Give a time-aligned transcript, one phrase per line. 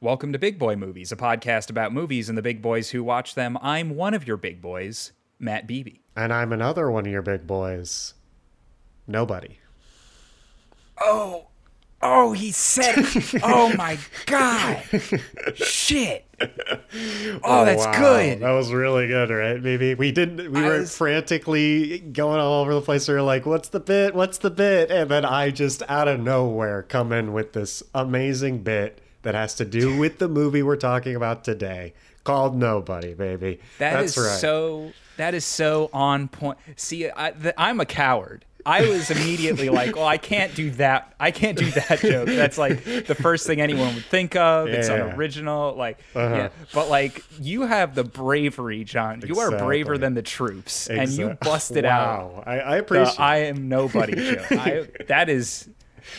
[0.00, 3.34] Welcome to Big Boy Movies, a podcast about movies and the big boys who watch
[3.34, 3.58] them.
[3.60, 5.96] I'm one of your big boys, Matt Beebe.
[6.16, 8.14] And I'm another one of your big boys.
[9.08, 9.58] Nobody.
[11.00, 11.48] Oh,
[12.00, 13.40] oh, he said it.
[13.42, 14.84] oh my God.
[15.56, 16.26] Shit.
[16.40, 16.46] Oh,
[17.42, 17.98] oh, that's wow.
[17.98, 18.38] good.
[18.40, 19.60] That was really good, right?
[19.60, 20.52] Maybe we didn't.
[20.52, 23.08] We I were was- frantically going all over the place.
[23.08, 24.14] We were like, "What's the bit?
[24.14, 28.62] What's the bit?" And then I just out of nowhere come in with this amazing
[28.62, 33.60] bit that has to do with the movie we're talking about today, called Nobody, baby.
[33.78, 34.38] That That's is right.
[34.38, 34.92] so.
[35.16, 36.58] That is so on point.
[36.76, 38.44] See, I, the, I'm a coward.
[38.64, 41.14] I was immediately like, "Well, I can't do that.
[41.18, 42.26] I can't do that joke.
[42.28, 44.68] That's like the first thing anyone would think of.
[44.68, 45.06] It's Yeah.
[45.06, 45.74] unoriginal.
[45.74, 46.34] Like, Uh-huh.
[46.34, 46.48] yeah.
[46.74, 49.22] But like, you have the bravery, John.
[49.26, 53.20] You are braver than the troops, and you busted out Wow, I, I the appreciate.
[53.20, 54.52] "I am nobody" joke.
[54.52, 55.68] I, that is.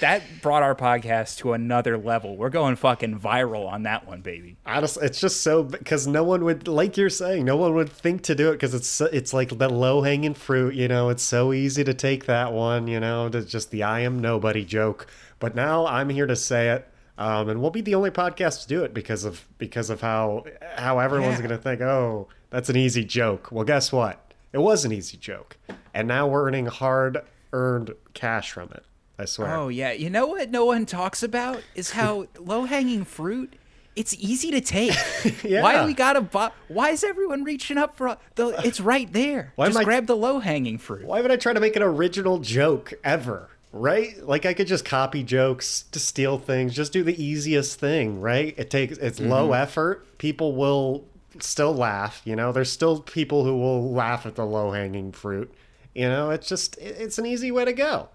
[0.01, 2.37] That brought our podcast to another level.
[2.37, 4.57] We're going fucking viral on that one, baby.
[4.65, 8.21] Honestly, it's just so because no one would, like you're saying, no one would think
[8.23, 10.73] to do it because it's it's like the low hanging fruit.
[10.75, 12.87] You know, it's so easy to take that one.
[12.87, 15.07] You know, to just the "I am nobody" joke.
[15.39, 16.87] But now I'm here to say it,
[17.17, 20.45] um, and we'll be the only podcast to do it because of because of how
[20.75, 21.43] how everyone's Yeah.
[21.47, 21.81] gonna think.
[21.81, 23.51] Oh, that's an easy joke.
[23.51, 24.33] Well, guess what?
[24.53, 25.57] It was an easy joke,
[25.93, 28.83] and now we're earning hard earned cash from it.
[29.19, 29.53] I swear.
[29.53, 33.53] Oh yeah, you know what no one talks about is how low hanging fruit.
[33.95, 34.95] It's easy to take.
[35.43, 35.61] Yeah.
[35.61, 36.21] Why do we gotta?
[36.21, 38.49] Bu- Why is everyone reaching up for the?
[38.63, 39.51] It's right there.
[39.55, 41.05] Why Just I- grab the low hanging fruit.
[41.05, 43.49] Why would I try to make an original joke ever?
[43.73, 44.17] Right?
[44.25, 48.55] Like I could just copy jokes to steal things, just do the easiest thing, right?
[48.57, 49.29] It takes it's mm-hmm.
[49.29, 50.17] low effort.
[50.17, 51.05] People will
[51.39, 52.51] still laugh, you know.
[52.51, 55.53] There's still people who will laugh at the low-hanging fruit.
[55.93, 58.09] You know, it's just it's an easy way to go.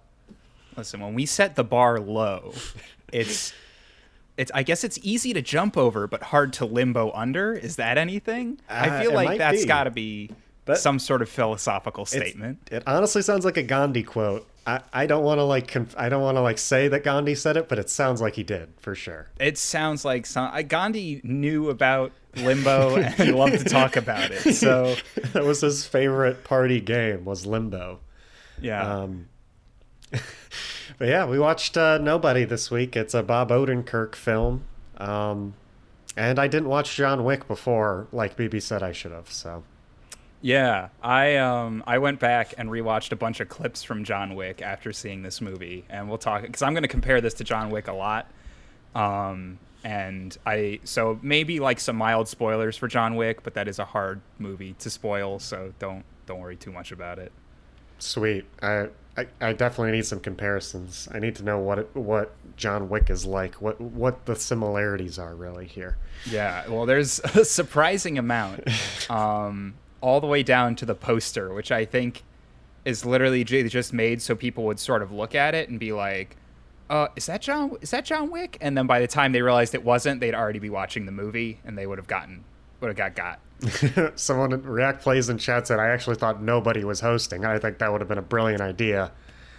[0.77, 2.53] Listen, when we set the bar low,
[3.12, 3.53] it's.
[4.36, 4.50] It's.
[4.55, 7.53] I guess it's easy to jump over, but hard to limbo under.
[7.53, 8.61] Is that anything?
[8.69, 9.69] Uh, I feel like that's be.
[9.69, 10.31] got to be
[10.64, 12.69] But- some sort of philosophical statement.
[12.72, 14.47] It honestly sounds like a Gandhi quote.
[14.66, 17.34] I, I don't want to like conf- I don't want to like say that Gandhi
[17.34, 19.28] said it, but it sounds like he did for sure.
[19.38, 20.48] It sounds like some.
[20.53, 24.54] I, Gandhi knew about limbo and he loved to talk about it.
[24.54, 24.97] So
[25.34, 28.00] that was his favorite party game was Limbo.
[28.60, 29.00] yeah.
[29.03, 29.28] Um,
[30.10, 32.97] but yeah, we watched uh, Nobody this week.
[32.97, 34.65] It's a Bob Odenkirk film.
[34.97, 35.54] Um,
[36.16, 39.31] and I didn't watch John Wick before, like BB said I should have.
[39.31, 39.65] So
[40.41, 44.62] Yeah, I um I went back and rewatched a bunch of clips from John Wick
[44.62, 47.71] after seeing this movie, and we'll talk because I'm going to compare this to John
[47.71, 48.31] Wick a lot.
[48.94, 53.78] Um, and I so maybe like some mild spoilers for John Wick, but that is
[53.78, 57.32] a hard movie to spoil, so don't don't worry too much about it.
[57.98, 58.44] sweet.
[58.62, 61.08] I, I I definitely need some comparisons.
[61.12, 63.54] I need to know what it, what John Wick is like.
[63.56, 65.97] What what the similarities are really here.
[66.26, 68.69] Yeah, well, there's a surprising amount,
[69.10, 72.22] um, all the way down to the poster, which I think
[72.84, 76.36] is literally just made so people would sort of look at it and be like,
[76.91, 77.76] "Uh, is that John?
[77.80, 80.58] Is that John Wick?" And then by the time they realized it wasn't, they'd already
[80.58, 82.44] be watching the movie, and they would have gotten
[82.80, 83.38] would have got got.
[84.16, 87.44] Someone in React plays in chat said I actually thought nobody was hosting.
[87.44, 89.12] I think that would have been a brilliant idea.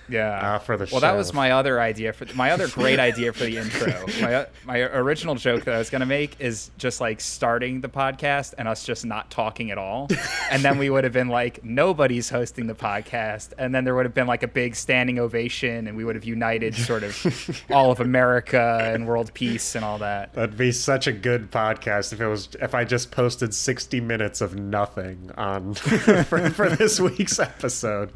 [0.07, 3.33] Yeah, Uh, for the well, that was my other idea for my other great idea
[3.33, 3.93] for the intro.
[4.21, 8.53] My my original joke that I was gonna make is just like starting the podcast
[8.57, 10.07] and us just not talking at all,
[10.51, 14.05] and then we would have been like nobody's hosting the podcast, and then there would
[14.05, 17.91] have been like a big standing ovation, and we would have united sort of all
[17.91, 20.33] of America and world peace and all that.
[20.33, 24.41] That'd be such a good podcast if it was if I just posted sixty minutes
[24.41, 25.73] of nothing on
[26.25, 28.11] for, for this week's episode.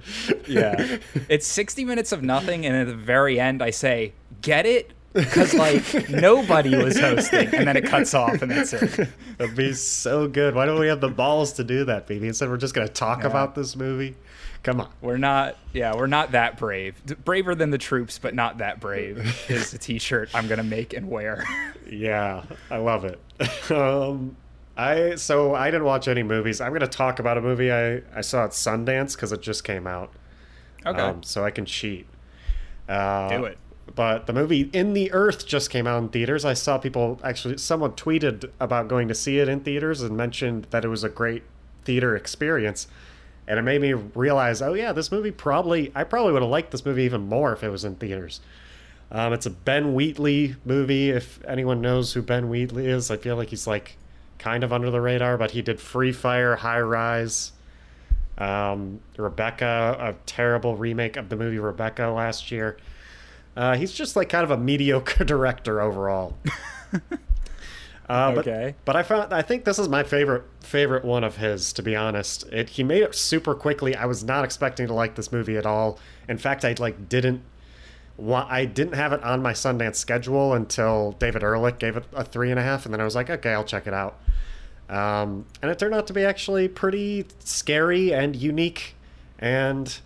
[0.47, 0.97] Yeah,
[1.27, 5.55] it's sixty minutes of nothing, and at the very end, I say, "Get it." Because
[5.55, 9.09] like nobody was hosting, and then it cuts off, and that's it.
[9.39, 10.53] That'd be so good.
[10.53, 12.27] Why don't we have the balls to do that, baby?
[12.27, 13.27] Instead, we're just gonna talk Yeah.
[13.27, 14.15] about this movie.
[14.61, 14.89] Come on.
[15.01, 17.01] We're not, yeah, we're not that brave.
[17.25, 19.17] Braver than the troops, but not that brave
[19.49, 21.43] is a T-shirt I'm gonna make and wear.
[21.89, 23.19] Yeah, I love it.
[23.71, 24.35] um,
[24.77, 26.61] I so I didn't watch any movies.
[26.61, 29.87] I'm gonna talk about a movie I I saw at Sundance because it just came
[29.87, 30.11] out.
[30.85, 32.05] Okay, um, so I can cheat.
[32.87, 33.57] Uh, do it.
[33.95, 36.45] But the movie In the Earth just came out in theaters.
[36.45, 40.67] I saw people actually, someone tweeted about going to see it in theaters and mentioned
[40.69, 41.43] that it was a great
[41.85, 42.87] theater experience.
[43.47, 46.69] And it made me realize, oh, yeah, this movie probably, I probably would have liked
[46.69, 48.41] this movie even more if it was in theaters.
[49.11, 51.09] Um, it's a Ben Wheatley movie.
[51.09, 53.97] If anyone knows who Ben Wheatley is, I feel like he's like
[54.37, 57.53] kind of under the radar, but he did Free Fire, High Rise,
[58.39, 62.77] um, Rebecca, a terrible remake of the movie Rebecca last year.
[63.55, 66.37] Uh, he's just like kind of a mediocre director overall.
[68.09, 68.75] Uh, but, Okay.
[68.85, 71.71] But I found I think this is my favorite favorite one of his.
[71.73, 73.95] To be honest, it he made it super quickly.
[73.95, 75.99] I was not expecting to like this movie at all.
[76.27, 77.43] In fact, I like didn't.
[78.19, 82.49] I didn't have it on my Sundance schedule until David Ehrlich gave it a three
[82.49, 84.19] and a half, and then I was like, okay, I'll check it out.
[84.89, 88.95] Um, and it turned out to be actually pretty scary and unique,
[89.37, 89.99] and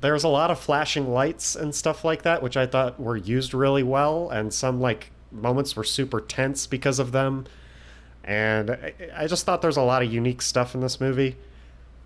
[0.00, 3.52] there's a lot of flashing lights and stuff like that, which I thought were used
[3.52, 7.46] really well, and some like moments were super tense because of them.
[8.22, 11.36] And I, I just thought there's a lot of unique stuff in this movie.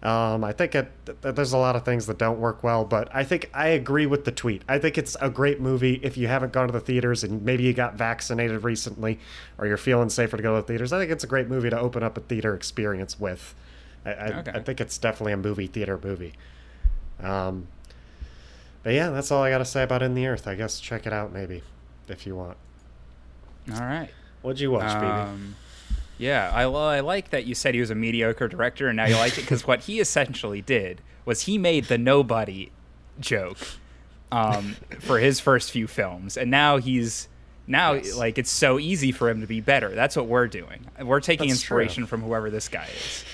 [0.04, 3.08] Um, I think it, th- there's a lot of things that don't work well, but
[3.14, 4.62] I think I agree with the tweet.
[4.68, 7.62] I think it's a great movie if you haven't gone to the theaters and maybe
[7.62, 9.18] you got vaccinated recently
[9.56, 10.92] or you're feeling safer to go to the theaters.
[10.92, 13.54] I think it's a great movie to open up a theater experience with.
[14.04, 14.50] I, I, Okay.
[14.52, 16.34] I think it's definitely a movie theater movie.
[17.22, 17.68] Um,
[18.82, 20.46] but yeah, that's all I got to say about In the Earth.
[20.46, 21.62] I guess check it out maybe
[22.08, 22.58] if you want.
[23.72, 24.10] All right.
[24.42, 25.06] What'd you watch, baby?
[26.18, 29.16] Yeah, I, I like that you said he was a mediocre director, and now you
[29.16, 32.70] like it because what he essentially did was he made the nobody
[33.20, 33.58] joke
[34.32, 37.28] um, for his first few films, and now he's
[37.66, 38.14] now Yes.
[38.16, 39.88] like it's so easy for him to be better.
[39.94, 40.86] That's what we're doing.
[41.02, 41.78] We're taking That's true.
[41.78, 43.24] inspiration from whoever this guy is.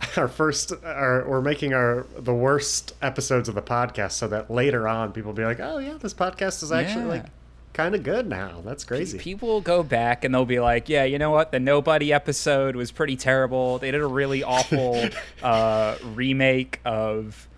[0.16, 4.86] our first our, we're making our the worst episodes of the podcast so that later
[4.88, 7.08] on people will be like oh yeah this podcast is actually Yeah.
[7.22, 7.24] like
[7.72, 11.04] kind of good now that's crazy People will go back and they'll be like, "Yeah,
[11.04, 11.52] you know what?
[11.52, 13.78] The Nobody episode was pretty terrible.
[13.78, 15.08] They did a really awful
[15.42, 17.48] uh, remake of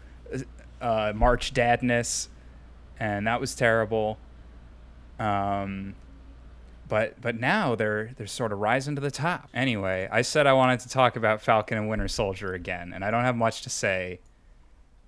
[0.80, 2.28] uh, March Dadness,
[2.98, 4.18] and that was terrible."
[5.18, 5.94] Um,
[6.88, 9.48] but but now they're they're sort of rising to the top.
[9.54, 13.10] Anyway, I said I wanted to talk about Falcon and Winter Soldier again, and I
[13.10, 14.20] don't have much to say.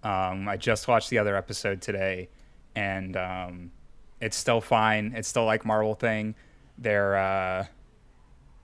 [0.02, 2.28] Um, I just watched the other episode today,
[2.74, 3.70] and um,
[4.20, 5.12] it's still fine.
[5.14, 6.34] It's still like Marvel thing.
[6.78, 7.66] They're uh,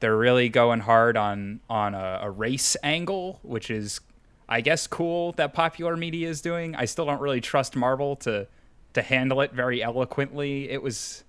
[0.01, 4.01] they're really going hard on on a, a race angle, which is,
[4.49, 6.75] I guess, cool that popular media is doing.
[6.75, 8.47] I still don't really trust Marvel to
[8.95, 10.69] to handle it very eloquently.
[10.71, 11.25] It was,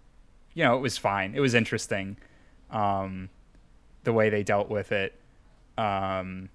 [0.53, 1.33] you know, it was fine.
[1.35, 2.17] It was interesting,
[2.71, 3.29] um,
[4.03, 5.13] the way they dealt with it.
[5.77, 6.49] Um,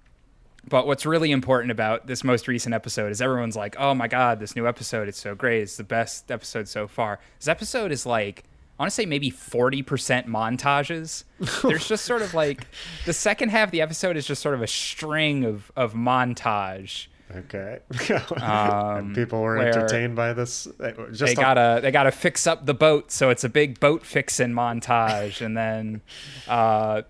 [0.68, 4.40] but what's really important about this most recent episode is everyone's like, "Oh my god,
[4.40, 5.62] this new episode is so great.
[5.62, 8.44] It's the best episode so far." This episode is like
[8.78, 11.24] I want to say maybe 40% montages.
[11.62, 12.64] There's just sort of like
[13.06, 17.08] the second half of the episode is just sort of a string of of montage.
[17.34, 17.80] okay
[18.40, 20.68] Um, and people were entertained by this
[21.10, 24.50] just they gotta they gotta fix up the boat, so it's a big boat fixing
[24.52, 26.00] montage, and then
[26.46, 27.02] uh,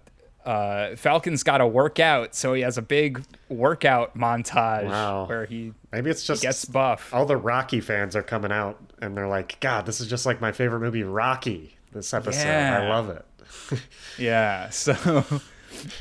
[0.49, 5.27] uh, Falcon's got to work out, so he has a big workout montage Wow.
[5.27, 7.13] where he maybe it's just gets buff.
[7.13, 10.41] all the rocky fans are coming out and they're like god this is just like
[10.41, 13.25] my favorite movie rocky this episode i love it
[14.19, 14.95] Yeah, so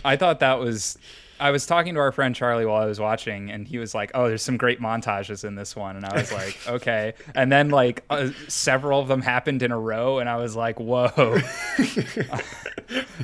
[0.04, 0.98] I thought that was.
[1.39, 4.12] I was talking to our friend Charlie while I was watching, and he was like,
[4.13, 7.69] "Oh, there's some great montages in this one," and I was like, "Okay." And then
[7.69, 11.12] like uh, several of them happened in a row, and I was like, "Whoa!"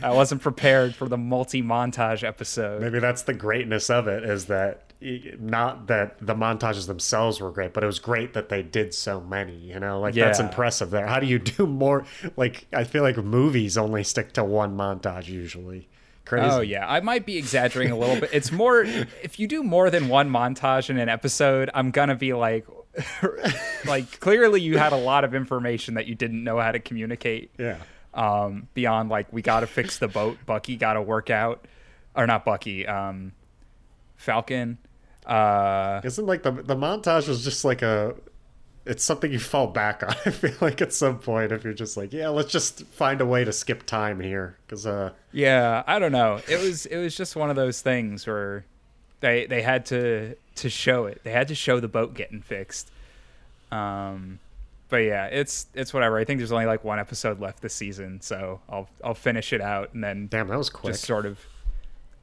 [0.04, 2.81] I wasn't prepared for the multi-montage episode.
[2.81, 4.92] maybe that's the greatness of it is that
[5.39, 9.19] not that the montages themselves were great but it was great that they did so
[9.19, 12.06] many you know like that's impressive there how do you do more
[12.38, 15.88] like i feel like movies only stick to one montage usually
[16.25, 18.30] crazy Oh yeah, I might be exaggerating a little bit.
[18.33, 22.33] It's more if you do more than one montage in an episode, I'm gonna be
[22.33, 22.66] like,
[23.86, 27.52] like clearly you had a lot of information that you didn't know how to communicate.
[27.57, 27.78] yeah
[28.14, 31.66] Um, beyond like we gotta fix the boat, Bucky gotta work out,
[32.16, 33.33] or not Bucky, um,
[34.16, 34.78] Falcon.
[35.26, 38.16] Uh, isn't like the the montage is just like a
[38.85, 41.95] it's something you fall back on i feel like at some point if you're just
[41.95, 45.97] like yeah let's just find a way to skip time here because uh yeah, I
[45.97, 46.40] don't know.
[46.47, 48.66] It was it was just one of those things where
[49.19, 51.21] they they had to to show it.
[51.23, 52.92] They had to show the boat getting fixed.
[53.71, 54.40] Um,
[54.90, 56.19] but yeah, it's it's whatever.
[56.19, 59.59] I think there's only like one episode left this season, so I'll I'll finish it
[59.59, 61.40] out and then damn that was quick just sort of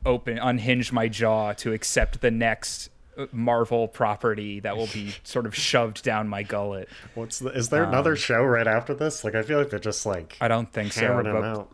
[0.06, 2.90] open unhinge my jaw to accept the next
[3.32, 6.88] Marvel property that will be sort of shoved down my gullet.
[7.14, 10.06] what's the is there another show right after this like i feel like they're just
[10.06, 11.22] like Um, I don't think so.
[11.22, 11.72] But out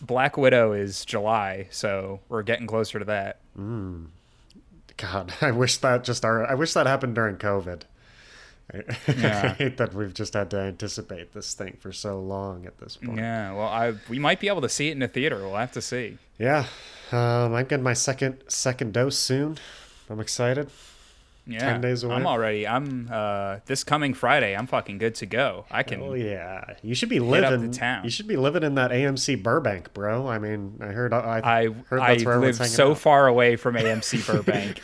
[0.00, 3.38] Black Widow is July, so we're getting closer to that.
[4.96, 7.82] God, I wish that just our I wish that happened during COVID.
[8.72, 8.82] I,
[9.16, 9.40] Yeah.
[9.44, 12.96] I hate that we've just had to anticipate this thing for so long at this
[12.96, 13.18] point.
[13.18, 15.38] Yeah, well, I we might be able to see it in a theater.
[15.38, 16.18] We'll have to see.
[16.38, 16.66] Yeah,
[17.12, 19.58] um, I'm getting my second second dose soon.
[20.10, 20.70] I'm excited.
[21.44, 22.14] Yeah, 10 days away.
[22.14, 22.68] I'm already.
[22.68, 24.54] I'm uh this coming Friday.
[24.56, 25.64] I'm fucking good to go.
[25.72, 26.00] I can.
[26.00, 27.72] Oh yeah, you should be up living.
[27.72, 28.04] to town.
[28.04, 30.28] You should be living in that AMC Burbank, bro.
[30.28, 31.12] I mean, I heard.
[31.12, 32.98] I, I heard I where live so out.
[32.98, 34.80] far away from AMC Burbank.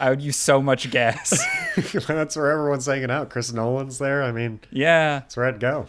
[0.00, 1.44] I would use so much gas.
[2.08, 3.30] that's where everyone's hanging out.
[3.30, 4.24] Chris Nolan's there.
[4.24, 5.86] I mean, yeah, that's where I'd go.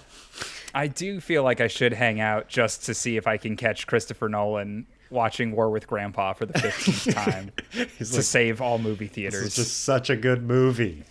[0.73, 3.87] I do feel like I should hang out just to see if I can catch
[3.87, 7.51] Christopher Nolan watching War with Grandpa for the 15th time
[7.97, 9.45] He's to like, save all movie theaters.
[9.45, 11.03] it's just such a good movie.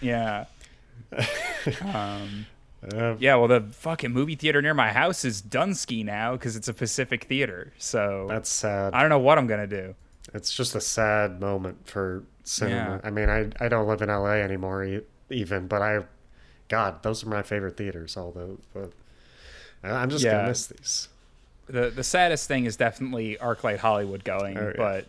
[0.00, 0.46] Yeah.
[1.82, 2.46] Um,
[2.92, 6.68] Uh, yeah, well, the fucking movie theater near my house is Dunsky now because it's
[6.68, 7.72] a Pacific theater.
[7.78, 8.92] So that's sad.
[8.92, 9.94] I don't know what I'm gonna do.
[10.34, 13.00] It's just a sad moment for cinema.
[13.02, 13.08] Yeah.
[13.08, 16.00] I mean, I I don't live in LA anymore, e- even, but I,
[16.68, 18.18] God, those are my favorite theaters.
[18.18, 18.92] Although, but
[19.82, 20.32] I'm just Yeah.
[20.32, 21.08] gonna miss these.
[21.66, 24.72] The The saddest thing is definitely ArcLight Hollywood going, Oh, yeah.
[24.76, 25.06] but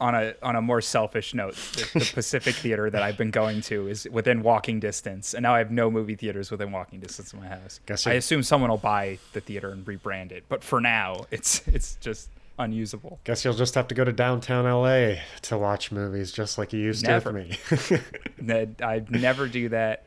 [0.00, 3.60] on a on a more selfish note, the, the Pacific theater that I've been going
[3.62, 7.32] to is within walking distance, and now I have no movie theaters within walking distance
[7.32, 7.78] of my house.
[7.86, 11.66] Guess I assume someone will buy the theater and rebrand it, but for now, it's
[11.68, 13.18] it's just unusable.
[13.24, 16.80] Guess you'll just have to go to downtown LA to watch movies, just like you
[16.80, 17.32] used Never.
[17.32, 17.38] to
[17.70, 17.98] with me.
[18.40, 20.04] Ned, I'd never do that.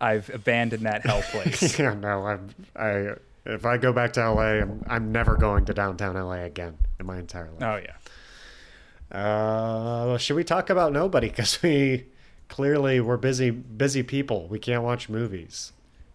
[0.00, 1.78] I've abandoned that hell place.
[1.78, 3.14] yeah, no, I'm I.
[3.46, 7.06] If I go back to LA, I'm, I'm never going to downtown LA again in
[7.06, 7.62] my entire life.
[7.62, 9.16] Oh yeah.
[9.16, 11.28] Uh, should we talk about nobody?
[11.34, 12.06] Because we
[12.48, 14.46] clearly we're busy, busy people.
[14.48, 15.72] We can't watch movies.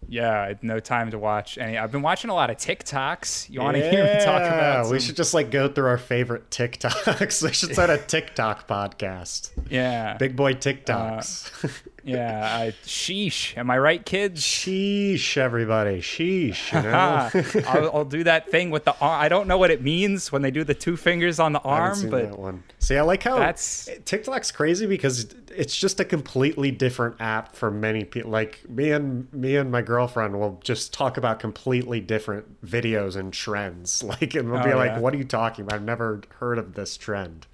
[0.08, 1.76] Yeah, no time to watch any.
[1.76, 3.50] I've been watching a lot of TikToks.
[3.50, 4.90] You want to hear me talk about?
[4.90, 7.42] We should just like go through our favorite TikToks.
[7.46, 9.50] we should start a TikTok podcast.
[9.68, 11.82] Yeah, Big boy TikToks.
[12.04, 12.56] Yeah.
[12.60, 13.56] I, sheesh.
[13.56, 14.42] Am I right, kids?
[14.42, 16.00] Sheesh, everybody.
[16.00, 16.72] Sheesh.
[16.72, 17.68] You know?
[17.68, 19.20] I'll, I'll do that thing with the arm.
[19.20, 22.10] I don't know what it means when they do the two fingers on the arm,
[22.10, 22.62] but that one.
[22.78, 27.70] See, I like how That's- TikTok's crazy because it's just a completely different app for
[27.70, 28.30] many people.
[28.30, 33.32] Like me and me and my girlfriend will just talk about completely different videos and
[33.32, 34.02] trends.
[34.10, 35.76] Like, and we'll oh, be Oh, like, "What are you talking about?
[35.76, 37.46] I've never heard of this trend."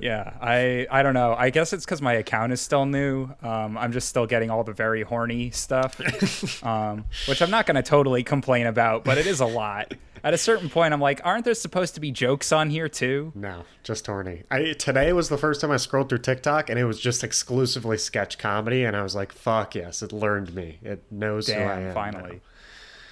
[0.00, 1.34] Yeah, I I don't know.
[1.36, 3.28] I guess it's because my account is still new.
[3.42, 7.76] Um, I'm just still getting all the very horny stuff, um, which I'm not going
[7.76, 9.94] to totally complain about, but it is a lot.
[10.24, 13.32] At a certain point, I'm like, aren't there supposed to be jokes on here too?
[13.34, 14.44] No, just horny.
[14.52, 17.98] I today was the first time I scrolled through TikTok, and it was just exclusively
[17.98, 20.78] sketch comedy, and I was like, "Fuck yes!" It learned me.
[20.82, 21.94] It knows who I am.
[21.94, 22.40] finally.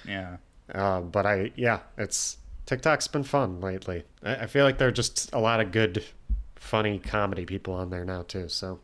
[0.07, 0.37] Yeah.
[0.73, 0.97] now.
[0.97, 4.03] Uh, but I, yeah, it's TikTok's been fun lately.
[4.23, 6.05] I, I feel like there are just a lot of good,
[6.61, 8.47] funny comedy people on there now too.
[8.47, 8.79] So,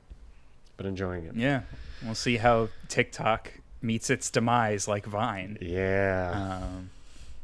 [0.76, 1.36] been enjoying it.
[1.36, 1.62] Yeah.
[2.04, 5.58] We'll see how TikTok meets its demise like Vine.
[5.62, 6.60] Yeah.
[6.64, 6.90] Um,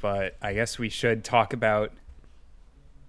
[0.02, 1.92] but I guess we should talk about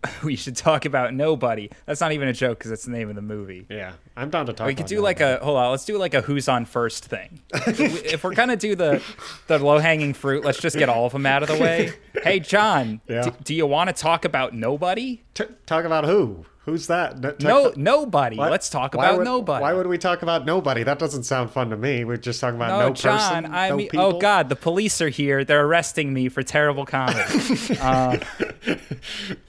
[0.22, 1.70] we should talk about nobody.
[1.86, 3.66] That's not even a joke because it's the name of the movie.
[3.70, 3.94] yeah.
[4.16, 4.66] I'm down to talk.
[4.66, 5.70] We could do like a hold on.
[5.70, 7.40] Let's do like a who's on first thing.
[7.52, 9.02] if we're gonna do the
[9.48, 11.92] the low hanging fruit, let's just get all of them out of the way.
[12.22, 13.22] Hey John, Yeah.
[13.24, 15.20] d- do you want to talk about nobody?
[15.34, 16.46] T- talk about who?
[16.64, 17.20] Who's that?
[17.20, 18.36] No, No, nobody.
[18.38, 18.50] What?
[18.50, 19.62] Let's talk Why about would- nobody.
[19.62, 20.82] Why would we talk about nobody?
[20.82, 22.04] That doesn't sound fun to me.
[22.04, 23.18] We're just talking about no, no, John.
[23.44, 23.54] person.
[23.54, 24.06] I no mean, people.
[24.06, 25.44] oh God, the police are here.
[25.44, 27.20] They're arresting me for terrible comedy.
[27.80, 28.16] uh,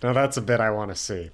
[0.03, 1.29] No, that's a bit I want to see.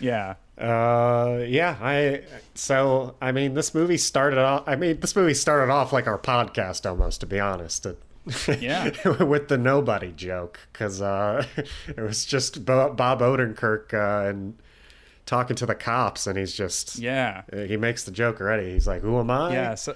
[0.00, 0.34] yeah.
[0.56, 2.22] Uh, yeah, I.
[2.54, 4.64] So, I mean, this movie started off.
[4.66, 7.86] I mean, this movie started off like our podcast almost, to be honest.
[7.86, 7.98] It-
[8.60, 8.90] Yeah.
[9.22, 11.46] with the nobody joke, because uh,
[11.86, 14.58] it was just Bob Odenkirk uh, and
[15.28, 17.42] talking to the cops, and he's just Yeah.
[17.52, 18.72] he makes the joke already.
[18.72, 19.74] He's like, "Who am I?" Yeah.
[19.74, 19.94] So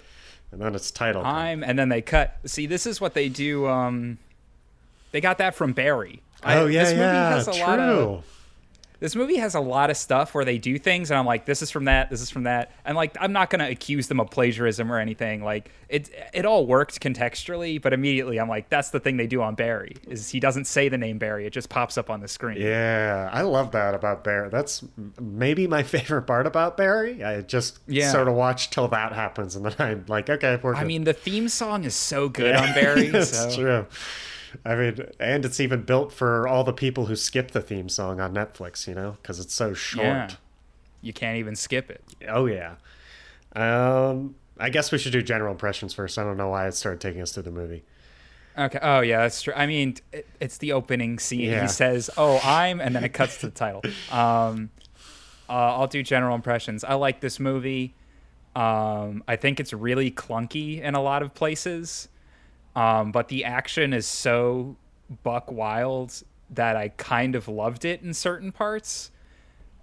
[0.53, 1.25] and then it's titled.
[1.25, 2.37] I'm, and then they cut.
[2.45, 3.67] See, this is what they do.
[3.67, 4.19] Um,
[5.11, 6.21] they got that from Barry.
[6.43, 7.61] I- oh yeah, this movie yeah, has a true.
[7.63, 8.25] lot of
[9.03, 11.61] this movie has a lot of stuff where they do things and I'm like this
[11.61, 14.21] is from that this is from that and like I'm not going to accuse them
[14.21, 18.91] of plagiarism or anything like it it all worked contextually but immediately I'm like that's
[18.91, 21.69] the thing they do on Barry is he doesn't say the name Barry it just
[21.69, 24.49] pops up on the screen Yeah, I love that about Barry.
[24.51, 24.85] That's
[25.21, 27.25] maybe my favorite part about Barry.
[27.25, 28.13] I just Yeah.
[28.13, 31.13] sort of watch till that happens, and then I'm like, okay, we're I mean the
[31.13, 33.87] theme song is so good on Barry That's so true.
[34.65, 38.21] I mean, and it's even built for all the people who skip the theme song
[38.21, 40.07] on Netflix, you know, because it's so short.
[40.07, 40.31] yeah
[41.05, 42.77] you can't even skip it Oh yeah.
[43.55, 46.19] Um, I guess we should do general impressions first.
[46.19, 47.83] I don't know why it started taking us through the movie.
[48.57, 48.79] Okay.
[48.83, 49.55] Oh, yeah, that's true.
[49.57, 51.41] I mean, it, it's the opening scene.
[51.51, 51.63] Yeah.
[51.63, 53.83] He says, "Oh, I'm," and then it cuts to the title.
[54.11, 54.71] Um,
[55.49, 56.85] uh, I'll do general impressions.
[56.85, 57.95] I like this movie.
[58.55, 62.09] Um, I think it's really clunky in a lot of places,
[62.75, 64.77] um, but the action is so
[65.23, 69.11] buck wild that I kind of loved it in certain parts.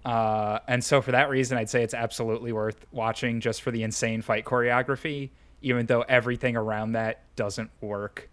[0.04, 3.82] Uh, and so for that reason, I'd say it's absolutely worth watching just for the
[3.82, 5.30] insane fight choreography,
[5.62, 8.30] even though everything around that doesn't work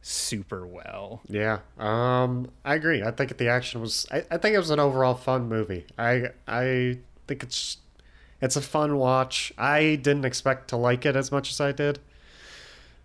[0.00, 1.20] super well.
[1.28, 3.02] Yeah, um, I agree.
[3.02, 4.06] I think the action was.
[4.10, 5.86] I, I think it was an overall fun movie.
[5.98, 7.78] I I think it's
[8.40, 9.52] it's a fun watch.
[9.58, 11.98] I didn't expect to like it as much as I did.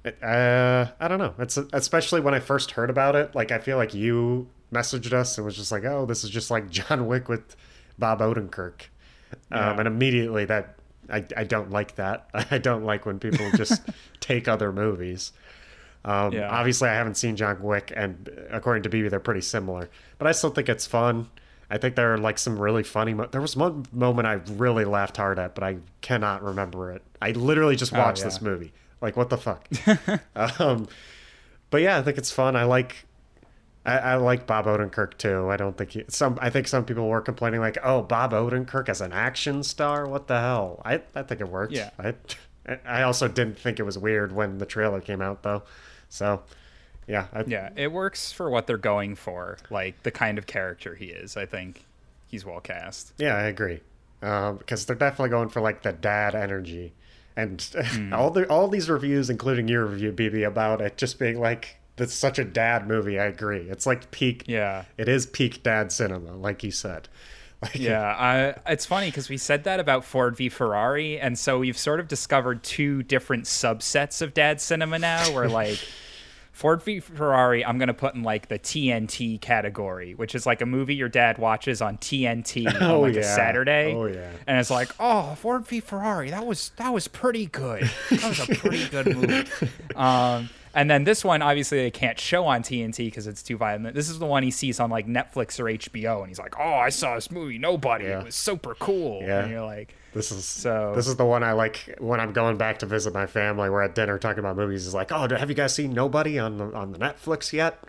[0.05, 1.33] Uh, I don't know.
[1.39, 3.33] It's especially when I first heard about it.
[3.35, 6.51] Like I feel like you messaged us and was just like, "Oh, this is just
[6.51, 7.55] like John Wick with
[7.97, 8.81] Bob Odenkirk,"
[9.51, 9.71] Yeah.
[9.71, 10.75] um, and immediately that
[11.09, 12.27] I I don't like that.
[12.51, 13.81] I don't like when people just
[14.19, 15.31] take other movies.
[16.05, 16.49] Um, Yeah.
[16.49, 19.89] Obviously, I haven't seen John Wick, and according to BB, they're pretty similar.
[20.17, 21.29] But I still think it's fun.
[21.69, 23.13] I think there are like some really funny.
[23.13, 27.01] Mo- there was one moment I really laughed hard at, but I cannot remember it.
[27.21, 28.25] I literally just Oh, watched yeah.
[28.25, 28.73] this movie.
[29.03, 29.67] Like, what the fuck?
[30.59, 30.87] um,
[31.69, 32.55] but yeah, I think it's fun.
[32.55, 33.05] I like.
[33.85, 35.49] I, I like Bob Odenkirk too.
[35.49, 36.39] I don't think he, some.
[36.41, 40.07] I think some people were complaining like, "Oh, Bob Odenkirk as an action star?
[40.07, 41.73] What the hell?" I I think it worked.
[41.73, 41.89] Yeah.
[41.99, 42.13] I
[42.85, 45.63] I also didn't think it was weird when the trailer came out though.
[46.07, 46.43] So,
[47.07, 47.27] yeah.
[47.33, 51.07] I, Yeah, it works for what they're going for, like the kind of character he
[51.07, 51.35] is.
[51.35, 51.83] I think
[52.27, 53.13] he's well cast.
[53.17, 53.81] Yeah, I agree.
[54.21, 56.93] Um, because they're definitely going for like the dad energy,
[57.35, 58.13] and Hmm.
[58.13, 62.13] all the all these reviews, including your review, BB, about it just being like that's
[62.13, 63.19] such a dad movie.
[63.19, 63.69] I agree.
[63.69, 64.45] It's like peak.
[64.47, 64.85] Yeah.
[64.97, 67.07] It is peak dad cinema, like you said.
[67.63, 71.59] Like, Yeah, I, it's funny because we said that about Ford v Ferrari, and so
[71.59, 75.33] we've sort of discovered two different subsets of dad cinema now.
[75.33, 75.79] Where like
[76.53, 80.65] Ford v Ferrari, I'm gonna put in like the TNT category, which is like a
[80.65, 83.23] movie your dad watches on TNT on Oh, like a.
[83.23, 83.93] Saturday.
[83.93, 84.29] Oh, yeah.
[84.47, 87.89] and it's like, oh, Ford v Ferrari, that was that was pretty good.
[88.11, 89.49] That was a pretty good movie.
[89.95, 93.95] Um, and then this one, obviously, they can't show on TNT because it's too violent.
[93.95, 96.73] This is the one he sees on like Netflix or HBO, and he's like, "Oh,
[96.73, 98.05] I saw this movie, Nobody.
[98.05, 98.19] Yeah.
[98.21, 99.41] It was super cool." Yeah.
[99.41, 102.57] And you're like, This is So- This is the one I like when I'm going
[102.57, 103.69] back to visit my family.
[103.69, 104.85] We're at dinner talking about movies.
[104.87, 107.79] Is like, oh, have you guys seen Nobody on the, on the Netflix yet?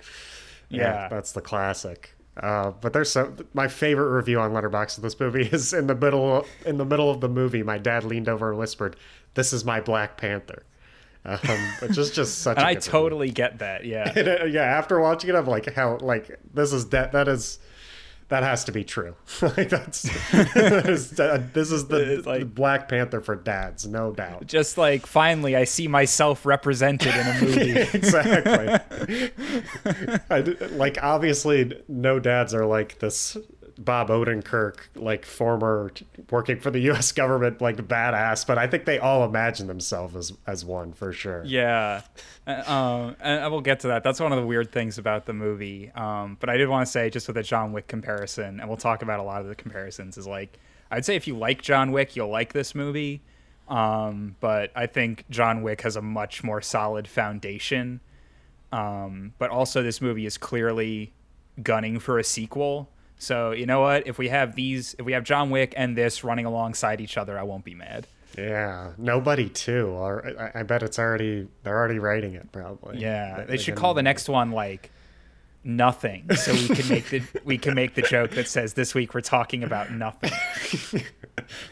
[0.70, 1.08] Yeah.
[1.08, 2.14] that's the classic.
[2.36, 5.94] Uh, but there's so my favorite review on Letterboxd of this movie is in the
[5.94, 7.62] middle in the middle of the movie.
[7.62, 8.96] My dad leaned over and whispered,
[9.34, 10.64] "This is my Black Panther,"
[11.24, 11.38] um,
[11.80, 12.56] which is just such.
[12.58, 12.90] and a I good movie.
[12.90, 13.84] totally get that.
[13.84, 14.12] Yeah.
[14.16, 17.58] And, uh, yeah, after watching it, I'm like, hell, like this is that that is
[18.28, 19.14] that has to be true.
[19.42, 24.12] like that's that is, uh, this is the, like- the Black Panther for dads, no
[24.12, 24.46] doubt.
[24.46, 27.70] Just like finally, I see myself represented in a movie.
[27.92, 29.30] exactly.
[30.30, 30.40] I
[30.72, 33.36] like obviously, no dads are like this.
[33.78, 35.90] Bob Odenkirk, like former
[36.30, 37.12] working for the U.S.
[37.12, 41.42] government, like badass, but I think they all imagine themselves as as one for sure.
[41.44, 42.02] Yeah,
[42.46, 44.02] Uh, um, and I will get to that.
[44.04, 45.90] That's one of the weird things about the movie.
[45.94, 48.76] Um, but I did want to say, just with a John Wick comparison, and we'll
[48.76, 50.16] talk about a lot of the comparisons.
[50.18, 50.58] Is like,
[50.90, 53.22] I'd say if you like John Wick, you'll like this movie.
[53.68, 58.00] Um, but I think John Wick has a much more solid foundation.
[58.72, 61.12] Um, but also, this movie is clearly
[61.62, 62.88] gunning for a sequel.
[63.24, 64.06] So you know what?
[64.06, 67.38] If we have these, if we have John Wick and this running alongside each other,
[67.38, 68.06] I won't be mad.
[68.36, 69.96] Yeah, nobody too.
[69.96, 72.98] I, I bet it's already they're already writing it probably.
[72.98, 74.90] Yeah, they should call the next one like
[75.64, 79.14] nothing, so we can make the we can make the joke that says this week
[79.14, 80.32] we're talking about nothing.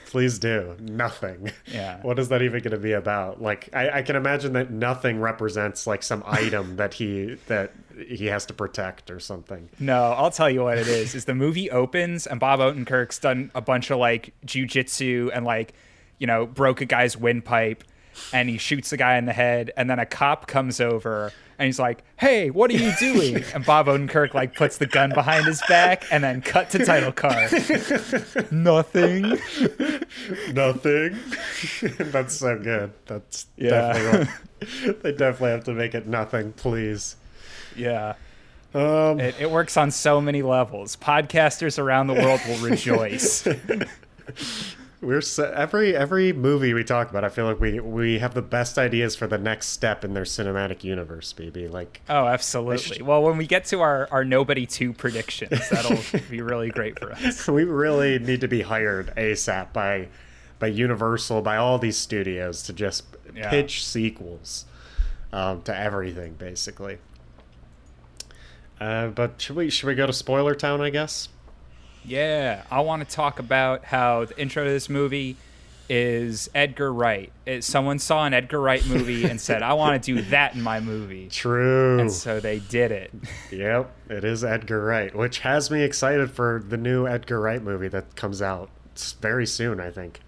[0.06, 1.52] Please do nothing.
[1.66, 2.00] Yeah.
[2.02, 3.40] What is that even going to be about?
[3.40, 7.72] Like, I, I can imagine that nothing represents like some item that he that
[8.08, 9.68] he has to protect or something.
[9.78, 11.14] No, I'll tell you what it is.
[11.14, 15.74] Is the movie opens and Bob Odenkirk's done a bunch of like jujitsu and like,
[16.18, 17.84] you know, broke a guy's windpipe
[18.32, 21.66] and he shoots the guy in the head and then a cop comes over and
[21.66, 25.44] he's like, "Hey, what are you doing?" And Bob Odenkirk like puts the gun behind
[25.46, 27.52] his back and then cut to title card.
[28.50, 29.38] Nothing.
[30.52, 31.18] Nothing.
[31.98, 32.92] That's so good.
[33.06, 33.70] That's Yeah.
[33.92, 34.26] definitely.
[34.86, 37.16] What, they definitely have to make it nothing, please.
[37.76, 38.14] Yeah.
[38.74, 40.96] Um, It, it works on so many levels.
[40.96, 43.46] Podcasters around the world will rejoice.
[45.02, 47.24] We're so, every every movie we talk about.
[47.24, 50.22] I feel like we we have the best ideas for the next step in their
[50.22, 51.34] cinematic universe.
[51.36, 53.02] Maybe like Oh, absolutely.
[53.02, 55.98] Well, when we get to our, our Nobody 2 predictions, that'll
[56.30, 57.48] be really great for us.
[57.48, 60.06] we really need to be hired ASAP by
[60.60, 63.50] by Universal by all these studios to just Yeah.
[63.50, 64.66] pitch sequels
[65.32, 66.98] um, to everything basically.
[68.80, 70.80] Uh, but should we should we go to Spoiler Town?
[70.80, 71.28] I guess.
[72.04, 75.36] Yeah, I want to talk about how the intro to this movie
[75.88, 77.30] is Edgar Wright.
[77.44, 80.62] It, someone saw an Edgar Wright movie and said, "I want to do that in
[80.62, 81.98] my movie." True.
[82.00, 83.12] And so they did it.
[83.50, 87.88] Yep, it is Edgar Wright, which has me excited for the new Edgar Wright movie
[87.88, 89.80] that comes out it's very soon.
[89.80, 90.20] I think.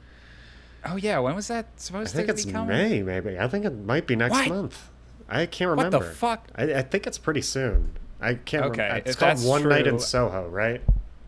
[0.85, 2.69] Oh yeah, when was that I supposed think to it's be coming?
[2.77, 3.39] May, maybe.
[3.39, 4.49] I think it might be next What?
[4.49, 4.91] month.
[5.29, 5.99] I can't remember.
[5.99, 6.49] What the fuck?
[6.55, 7.93] I, I think it's pretty soon.
[8.21, 8.67] I can't.
[8.67, 9.09] Okay, remember.
[9.09, 10.83] It's if called One Night in Soho, right?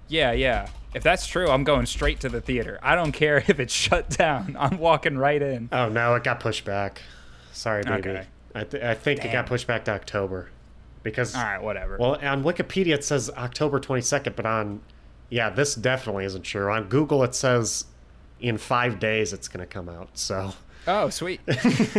[0.08, 0.68] Yeah, yeah.
[0.94, 2.78] If that's true, I'm going straight to the theater.
[2.82, 4.56] I don't care if it's shut down.
[4.58, 5.68] I'm walking right in.
[5.72, 7.02] Oh no, it got pushed back.
[7.52, 8.10] Sorry, baby.
[8.10, 8.26] Okay.
[8.54, 10.48] I, th- I think it got pushed back to October
[11.02, 11.98] because All right, whatever.
[11.98, 14.80] well, on Wikipedia it says October 22nd, but on
[15.28, 16.70] yeah, this definitely isn't true.
[16.70, 17.84] On Google it says
[18.40, 20.10] in five days it's going to come out.
[20.14, 20.52] So
[20.86, 21.40] oh, sweet.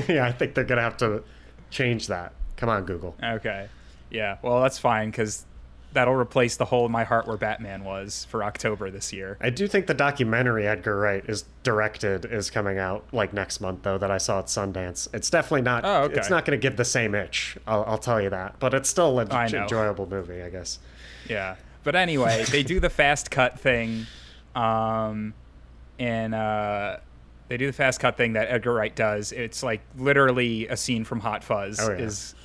[0.07, 1.23] yeah, I think they're going to have to
[1.69, 2.33] change that.
[2.55, 3.15] Come on, Google.
[3.23, 3.69] okay.
[4.09, 4.37] Yeah.
[4.41, 5.45] Well, that's fine because
[5.97, 9.36] that'll replace the hole in my heart where Batman was for October this year.
[9.41, 13.81] I do think the documentary Edgar Wright is directed is coming out like next month
[13.81, 15.07] though that I saw at Sundance.
[15.12, 15.83] It's definitely not.
[15.83, 16.13] Oh, okay.
[16.19, 17.57] It's not going to give the same itch.
[17.65, 18.60] I'll, I'll tell you that.
[18.60, 20.77] But it's still an enjoyable movie, I guess.
[21.27, 21.55] Yeah.
[21.83, 24.05] But anyway, they do the fast cut thing,
[24.55, 25.33] um,
[25.97, 26.97] and uh,
[27.47, 29.31] they do the fast cut thing that Edgar Wright does.
[29.31, 31.97] It's like literally a scene from Hot Fuzz Oh, yeah.
[31.97, 32.36] is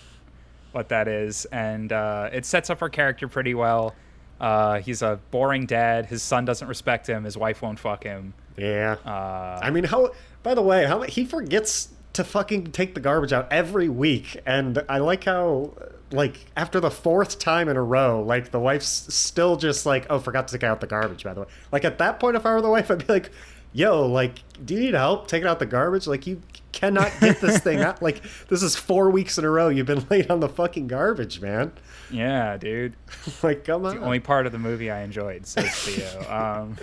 [0.72, 3.94] what that is, and uh, it sets up our character pretty well.
[4.40, 6.06] Uh, he's a boring dad.
[6.06, 7.24] His son doesn't respect him.
[7.24, 8.34] His wife won't fuck him.
[8.56, 8.96] Yeah.
[9.04, 10.12] Uh, I mean, how?
[10.42, 14.82] By the way, how he forgets to fucking take the garbage out every week, and
[14.88, 15.72] I like how,
[16.10, 20.18] like, after the fourth time in a row, like the wife's still just like, "Oh,
[20.18, 22.52] forgot to take out the garbage." By the way, like at that point, if I
[22.52, 23.30] were the wife, I'd be like,
[23.72, 26.06] "Yo, like, do you need help taking out the garbage?
[26.06, 28.02] Like, you cannot get this thing out.
[28.02, 31.40] Like, this is four weeks in a row you've been late on the fucking garbage,
[31.40, 31.72] man.
[32.10, 32.94] yeah, dude.
[33.42, 36.22] like, come on." The only part of the movie I enjoyed, says Theo.
[36.30, 36.76] Um,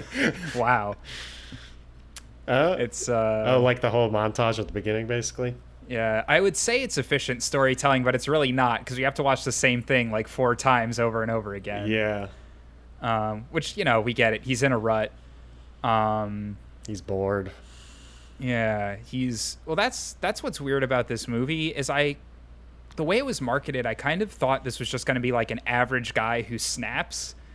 [0.55, 0.95] wow.
[2.47, 5.55] Uh, It's uh, oh, like the whole montage at the beginning, basically.
[5.87, 9.23] Yeah, I would say it's efficient storytelling, but it's really not because you have to
[9.23, 11.87] watch the same thing like four times over and over again.
[11.87, 12.27] Yeah,
[13.01, 14.43] Um, which you know we get it.
[14.43, 15.11] He's in a rut.
[15.83, 17.51] Um, he's bored.
[18.39, 19.75] Yeah, he's well.
[19.75, 22.15] That's that's what's weird about this movie is I,
[22.95, 25.31] the way it was marketed, I kind of thought this was just going to be
[25.31, 27.35] like an average guy who snaps.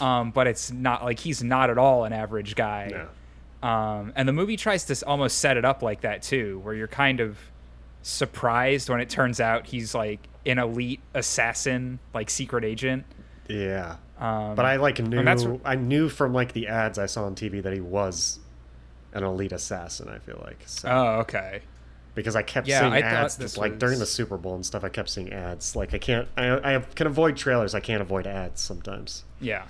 [0.00, 3.06] Um, but it's not like he's not at all an average guy.
[3.62, 3.68] No.
[3.68, 6.88] Um, and the movie tries to almost set it up like that too, where you're
[6.88, 7.38] kind of
[8.02, 13.04] surprised when it turns out he's like an elite assassin, like secret agent.
[13.48, 13.96] Yeah.
[14.18, 17.34] Um, But I like knew that's- I knew from like the ads I saw on
[17.36, 18.40] TV that he was
[19.12, 20.08] an elite assassin.
[20.08, 21.62] I feel like so, oh, okay.
[22.14, 24.84] because I kept Yeah, seeing I ads this like during the Super Bowl and stuff.
[24.84, 25.74] I kept seeing ads.
[25.76, 27.74] Like I can't I I can avoid trailers.
[27.74, 29.24] I can't avoid ads sometimes.
[29.40, 29.64] Yeah.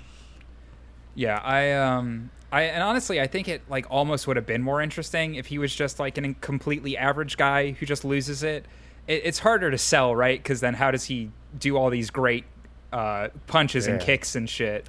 [1.15, 4.81] Yeah, I um I and honestly I think it like almost would have been more
[4.81, 8.67] interesting if he was just like an completely average guy who just loses it.
[9.07, 10.43] it it's harder to sell, right?
[10.43, 12.45] Cuz then how does he do all these great
[12.93, 14.87] uh punches and kicks and shit?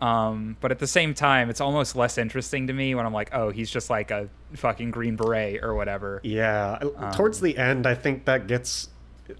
[0.00, 3.30] Um but at the same time it's almost less interesting to me when I'm like,
[3.32, 6.78] "Oh, he's just like a fucking green beret or whatever." Yeah.
[6.96, 8.88] Um, Towards the end, I think that gets.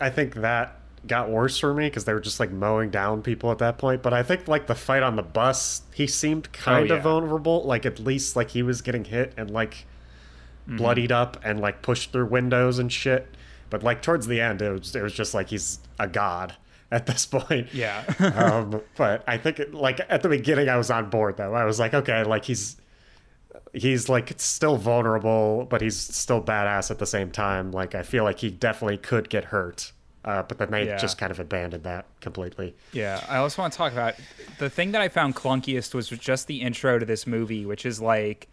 [0.01, 0.75] I think that
[1.07, 4.03] got worse for me because they were just like mowing down people at that point.
[4.03, 6.99] But I think like the fight on the bus, he seemed kind Oh, yeah.
[6.99, 7.63] of vulnerable.
[7.63, 9.87] Like at least like he was getting hit and like
[10.67, 10.77] Mm-hmm.
[10.77, 13.27] bloodied up and like pushed through windows and shit.
[13.71, 16.57] But like towards the end, it was it was just like he's a god
[16.91, 17.69] at this point.
[17.75, 18.05] Yeah.
[18.35, 21.55] um, but I think it, like at the beginning, I was on board though.
[21.55, 22.77] I was like, okay, like he's
[23.75, 27.71] he's like still vulnerable, but he's still badass at the same time.
[27.73, 29.93] Like I feel like he definitely could get hurt.
[30.25, 30.97] Uh, but then they Yeah.
[30.97, 32.75] just kind of abandoned that completely.
[32.93, 34.15] Yeah, I also want to talk about
[34.59, 38.01] the thing that I found clunkiest was just the intro to this movie, which is
[38.01, 38.49] like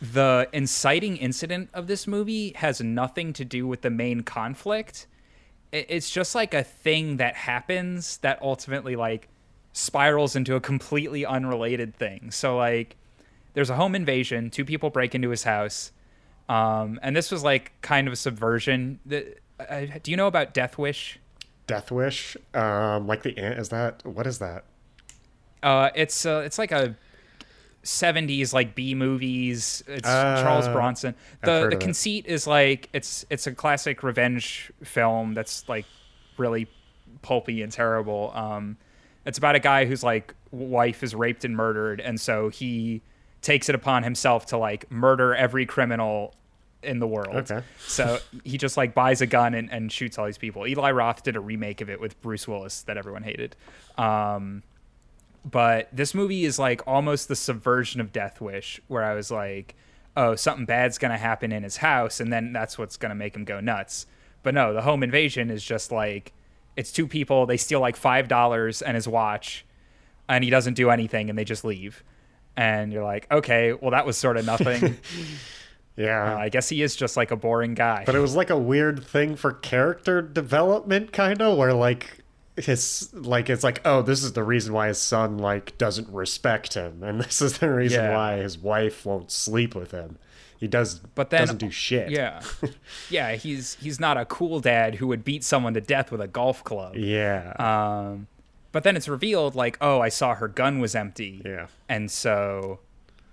[0.00, 5.06] the inciting incident of this movie has nothing to do with the main conflict.
[5.70, 9.28] It's just like a thing that happens that ultimately like
[9.72, 12.30] spirals into a completely unrelated thing.
[12.30, 12.96] So like
[13.54, 15.92] there's a home invasion, two people break into his house.
[16.48, 19.00] Um, and this was like kind of a subversion.
[19.04, 21.18] The, uh, do you know about Death Wish?
[21.66, 24.64] Death Wish, um, like the ant is that what is that?
[25.62, 26.96] Uh, it's uh, it's like a
[27.88, 29.82] '70s like B movies.
[29.86, 31.14] It's Uh, Charles Bronson.
[31.42, 35.86] The The conceit is like it's it's a classic revenge film that's like
[36.36, 36.68] really
[37.22, 38.32] pulpy and terrible.
[38.34, 38.76] Um,
[39.24, 43.02] it's about a guy whose like wife is raped and murdered, and so he
[43.40, 46.34] takes it upon himself to like murder every criminal
[46.82, 47.34] in the world.
[47.34, 47.62] Okay.
[47.78, 50.66] So he just like buys a gun and, and shoots all these people.
[50.66, 53.56] Eli Roth did a remake of it with Bruce Willis that everyone hated.
[53.96, 54.62] Um,
[55.44, 59.74] but this movie is like almost the subversion of Death Wish, where I was like,
[60.16, 63.14] oh, something bad's going to happen in his house, and then that's what's going to
[63.14, 64.06] make him go nuts.
[64.42, 66.32] But no, the home invasion is just like
[66.76, 67.46] it's two people.
[67.46, 69.64] They steal like five dollars and his watch,
[70.28, 72.04] and he doesn't do anything, and they just leave.
[72.56, 74.96] And you're like, okay, well, that was sort of nothing.
[75.98, 76.34] Yeah.
[76.34, 78.04] Uh, I guess he is just like a boring guy.
[78.06, 82.24] But it was like a weird thing for character development, kind of, where like
[82.64, 86.74] his like it's like oh this is the reason why his son like doesn't respect
[86.74, 88.14] him and this is the reason Yeah.
[88.16, 90.18] why his wife won't sleep with him
[90.58, 92.42] he does But then- doesn't do shit yeah,
[93.10, 96.26] yeah, he's he's not a cool dad who would beat someone to death with a
[96.26, 96.96] golf club.
[96.96, 98.26] yeah Um,
[98.72, 101.42] but then it's revealed like, oh, I saw her gun was empty.
[101.44, 102.80] yeah and so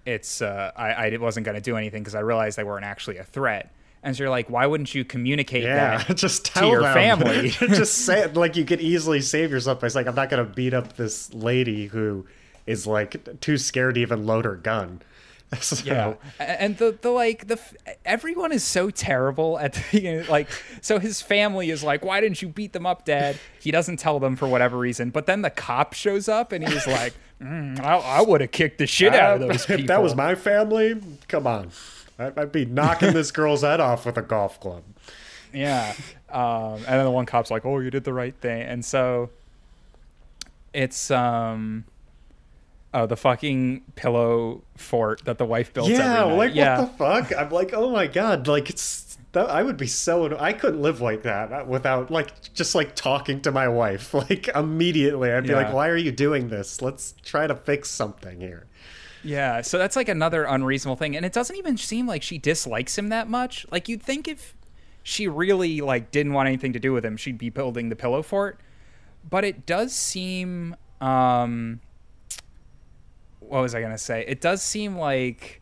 [0.05, 3.17] it's uh, I, I wasn't going to do anything because I realized they weren't actually
[3.17, 3.71] a threat.
[4.05, 6.93] And so you're like, why wouldn't you communicate yeah that just tell your them.
[6.93, 7.49] family?
[7.59, 10.53] just say it like you could easily save yourself by saying i'm not going to
[10.53, 12.25] beat up this lady who
[12.67, 15.01] is like too scared to even load her gun
[15.59, 17.59] so, Yeah, and the the like the
[18.03, 20.27] everyone is so terrible at the beginning.
[20.27, 20.49] Like,
[20.81, 24.19] so his family is like, "Why didn't you beat them up, Dad?" He doesn't tell
[24.19, 25.11] them for whatever reason.
[25.11, 28.79] But then the cop shows up and he's like, mm, "I, I would have kicked
[28.79, 31.71] the shit out of those people." if that was my family come on
[32.17, 34.83] I'd be knocking this girl's head off with a golf club.
[35.53, 35.93] Yeah.
[36.29, 39.29] Um, and then the one cop's like, "Oh, you did the right thing," and so
[40.73, 41.85] it's um,
[42.93, 45.89] oh, the fucking pillow fort that the wife built.
[45.89, 46.79] Yeah, like yeah.
[46.81, 47.37] what the fuck?
[47.39, 51.01] I'm like, oh my god, like it's that I would be so I couldn't live
[51.01, 55.31] like that without like just like talking to my wife like immediately.
[55.31, 55.57] I'd be Yeah.
[55.57, 56.81] like, why are you doing this?
[56.81, 58.65] Let's try to fix something here.
[59.25, 62.95] Yeah, so that's like another unreasonable thing, and it doesn't even seem like she dislikes
[62.95, 63.65] him that much.
[63.71, 64.55] Like you'd think if
[65.01, 68.21] she really like didn't want anything to do with him, she'd be building the pillow
[68.21, 68.59] fort.
[69.27, 71.81] But it does seem um
[73.39, 74.23] what was I gonna say?
[74.27, 75.59] It does seem like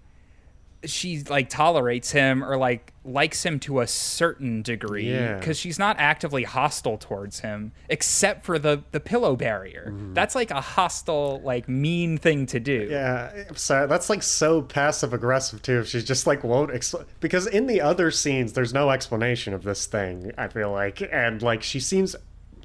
[0.85, 5.37] she like tolerates him or like likes him to a certain degree Yeah.
[5.37, 10.13] because she's not actively hostile towards him except for the the pillow barrier mm-hmm.
[10.13, 13.87] that's like a hostile like mean thing to do Yeah, I'm sorry.
[13.87, 15.79] That's like so passive aggressive too.
[15.79, 19.63] If she's just like won't expl- because in the other scenes there's no explanation of
[19.63, 20.31] this thing.
[20.37, 22.15] I feel like and like she seems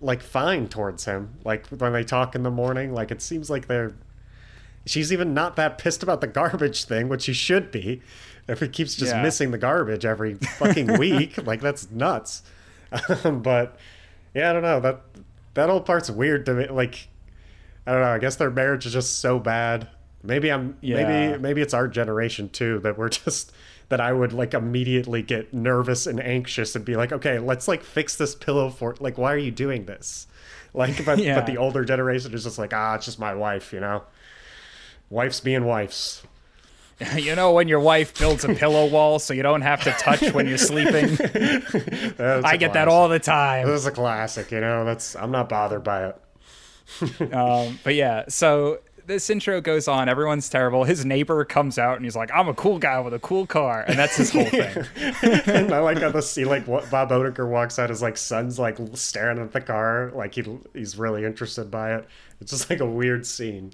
[0.00, 1.34] like fine towards him.
[1.44, 3.94] Like when they talk in the morning, like it seems like they're.
[4.88, 8.02] She's even not that pissed about the garbage thing, which she should be.
[8.48, 9.22] If he keeps just Yeah.
[9.22, 12.42] missing the garbage every fucking week, like that's nuts.
[13.24, 13.76] Um, but
[14.34, 15.02] yeah, I don't know that
[15.54, 16.66] that whole part's weird to me.
[16.68, 17.08] Like
[17.86, 18.08] I don't know.
[18.08, 19.88] I guess their marriage is just so bad.
[20.22, 20.96] Maybe I'm Yeah.
[21.04, 23.52] maybe maybe it's our generation too that we're just
[23.90, 27.82] that I would like immediately get nervous and anxious and be like, okay, let's like
[27.82, 30.26] fix this pillow for like why are you doing this?
[30.72, 31.34] Like but Yeah.
[31.34, 34.04] but the older generation is just like, ah, it's just my wife, you know.
[35.10, 36.22] Wife's being wives.
[37.16, 40.32] you know when your wife builds a pillow wall so you don't have to touch
[40.32, 41.04] when you're sleeping
[42.18, 44.84] I get that all the time This is a classic, you know.
[44.84, 47.32] That's I'm not bothered by it.
[47.32, 52.04] um, but yeah so this intro goes on everyone's terrible his neighbor comes out and
[52.04, 54.84] he's like i'm a cool guy with a cool car and that's his whole thing
[55.22, 58.58] and I like how the see like what Bob Odenkirk walks out, his like son's
[58.58, 60.44] like staring at the car, like he
[60.74, 62.06] he's really interested by it.
[62.40, 63.72] It's just like a weird scene.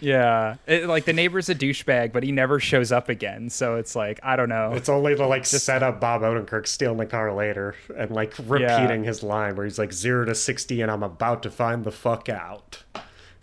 [0.00, 0.56] Yeah.
[0.66, 3.50] It, like the neighbor's a douchebag but he never shows up again.
[3.50, 4.72] So it's like i don't know.
[4.72, 9.04] It's only to like set up Bob Odenkirk stealing the car later and like repeating
[9.04, 12.28] his line where he's like zero to sixty and I'm about to find the fuck
[12.28, 12.82] out.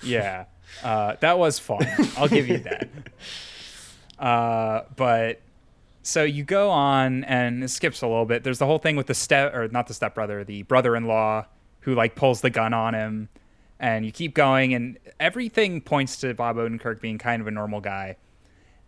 [0.01, 0.45] yeah.
[0.83, 1.87] Uh, that was fun.
[2.17, 2.89] I'll give you that.
[4.19, 5.41] Uh, but
[6.01, 8.43] so you go on and it skips a little bit.
[8.43, 11.45] There's the whole thing with the step or not the stepbrother the brother-in-law
[11.81, 13.29] who like pulls the gun on him
[13.79, 17.79] and you keep going and everything points to bob odenkirk being kind of a normal
[17.81, 18.15] guy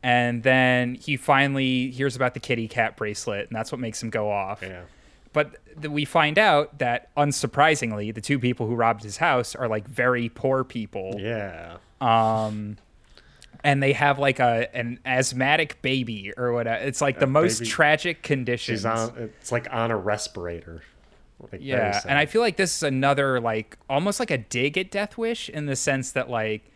[0.02, 4.10] and then he finally hears about the kitty cat bracelet and that's what makes him
[4.10, 4.82] go off Yeah.
[5.34, 9.67] but th- we find out that unsurprisingly the two people who robbed his house are
[9.67, 11.78] like very poor people Yeah.
[12.02, 12.78] um
[13.62, 17.69] and they have like a an asthmatic baby or whatever it's like the most baby-
[17.69, 20.82] tragic conditions She's on it's like on a respirator.
[21.52, 24.91] Like, yeah and i feel like this is another like almost like a dig at
[24.91, 26.69] death wish in the sense that like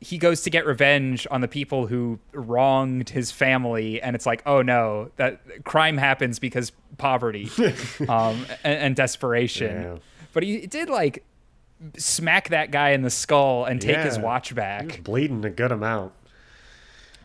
[0.00, 4.42] he goes to get revenge on the people who wronged his family and it's like
[4.46, 7.50] oh no that crime happens because poverty
[8.08, 9.96] um, and, and desperation Yeah.
[10.32, 11.24] but he did like
[11.98, 14.22] smack that guy in the skull and take his Yeah.
[14.22, 16.12] watch He back bleeding a good amount.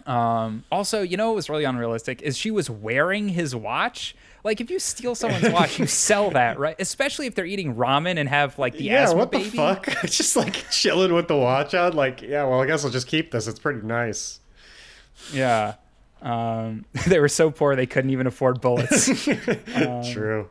[0.06, 4.15] Um, also, you know what was really unrealistic is she was wearing his watch.
[4.43, 6.75] Like, if you steal someone's watch, you sell that, right?
[6.80, 9.49] Especially if they're eating ramen and have like the yeah, what baby.
[9.49, 9.86] the fuck?
[10.06, 11.93] just like chilling with the watch on.
[11.93, 13.47] Like, yeah, well, I guess I'll just keep this.
[13.47, 14.39] It's pretty nice.
[15.32, 15.75] Yeah.
[16.21, 19.27] Um, they were so poor they couldn't even afford bullets.
[19.75, 20.49] Um, True.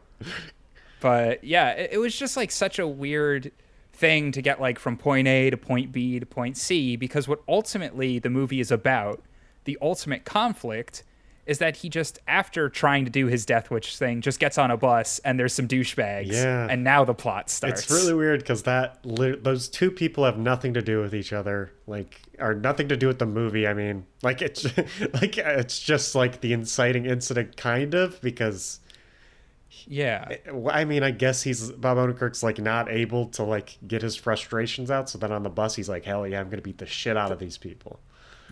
[1.01, 3.53] but yeah, it, it was just like such a weird
[3.93, 7.43] thing to get like from point A to point B to point C because what
[7.49, 9.23] ultimately the movie is about,
[9.65, 11.05] the ultimate conflict
[11.47, 14.71] is that he just after trying to do his death wish thing just gets on
[14.71, 16.67] a bus and there's some douchebags Yeah.
[16.71, 17.83] and now the plot starts.
[17.83, 21.73] It's really weird because that those two people have nothing to do with each other,
[21.87, 23.67] like, or nothing to do with the movie.
[23.67, 24.65] I mean, like it's
[25.15, 28.81] like it's just like the inciting incident, kind of, because
[29.87, 30.37] yeah.
[30.71, 34.91] I mean, I guess he's Bob Odenkirk's like not able to like get his frustrations
[34.91, 35.09] out.
[35.09, 37.33] So then on the bus, he's like, "Hell yeah, I'm gonna beat the shit out
[37.33, 38.01] of these people."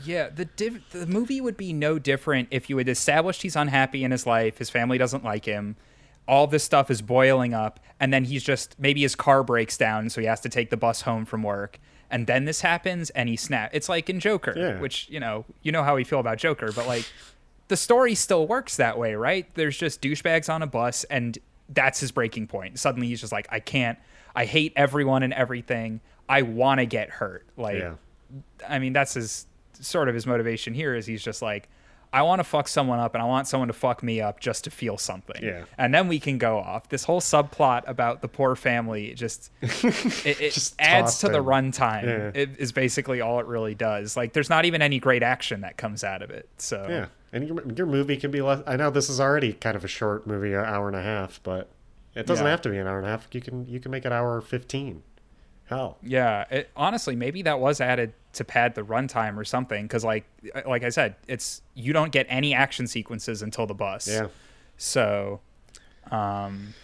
[0.05, 4.05] Yeah, the div- the movie would be no different if you had established he's unhappy
[4.05, 5.77] in his life, his family doesn't like him,
[6.27, 10.11] all this stuff is boiling up, and then he's just maybe his car breaks down,
[10.11, 11.79] so he has to take the bus home from work,
[12.11, 13.71] and then this happens, and he snap.
[13.73, 14.81] It's like in Joker, Yeah.
[14.81, 17.05] which you know you know how we feel about Joker, but like
[17.69, 19.47] the story still works that way, right?
[19.55, 22.79] There's just douchebags on a bus, and that's his breaking point.
[22.79, 23.99] Suddenly he's just like, I can't.
[24.35, 26.01] I hate everyone and everything.
[26.29, 27.45] I want to get hurt.
[27.59, 27.95] Like Yeah,
[28.67, 29.47] I mean, that's his
[29.85, 31.69] sort of his motivation here is he's just like,
[32.13, 34.65] I want to fuck someone up and I want someone to fuck me up just
[34.65, 35.43] to feel something.
[35.43, 35.65] Yeah.
[35.77, 36.89] And then we can go off.
[36.89, 42.05] This whole subplot about the poor family just it, it just adds to the runtime.
[42.05, 42.31] Yeah.
[42.35, 44.17] It is basically all it really does.
[44.17, 46.49] Like there's not even any great action that comes out of it.
[46.57, 47.07] So Yeah.
[47.31, 49.89] And your, your movie can be less I know this is already kind of a
[49.89, 51.69] short movie, an hour and a half, but
[52.15, 52.51] it doesn't yeah.
[52.51, 53.29] have to be an hour and a half.
[53.33, 55.03] You can you can make it hour 15.
[56.03, 59.85] Yeah, it, honestly, maybe that was added to pad the runtime or something.
[59.85, 60.25] Because like
[60.67, 64.09] like I said, it's you don't get any action sequences until the bus.
[64.09, 64.29] Yeah.
[64.77, 65.41] So,
[66.11, 66.75] um,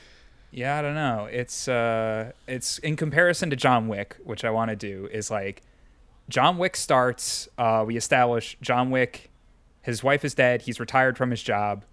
[0.50, 1.28] yeah, I don't know.
[1.30, 5.62] It's uh, it's in comparison to John Wick, which I want to do is like
[6.28, 7.48] John Wick starts.
[7.56, 9.30] Uh, we establish John Wick.
[9.82, 10.62] His wife is dead.
[10.62, 11.84] He's retired from his job.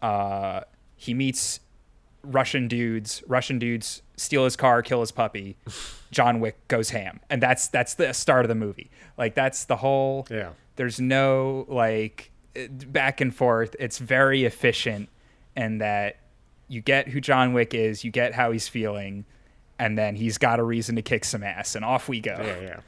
[0.00, 0.60] Uh,
[0.96, 1.60] he meets
[2.22, 3.22] Russian dudes.
[3.26, 5.56] Russian dudes steal his car, kill his puppy.
[6.10, 8.90] John Wick goes ham, and that's that's the start of the movie.
[9.18, 10.26] Like that's the whole.
[10.30, 10.50] Yeah.
[10.76, 12.30] There's no like
[12.86, 13.74] back and forth.
[13.78, 15.08] It's very efficient,
[15.56, 16.16] and that
[16.68, 19.24] you get who John Wick is, you get how he's feeling,
[19.78, 22.36] and then he's got a reason to kick some ass, and off we go.
[22.38, 22.80] Yeah, yeah.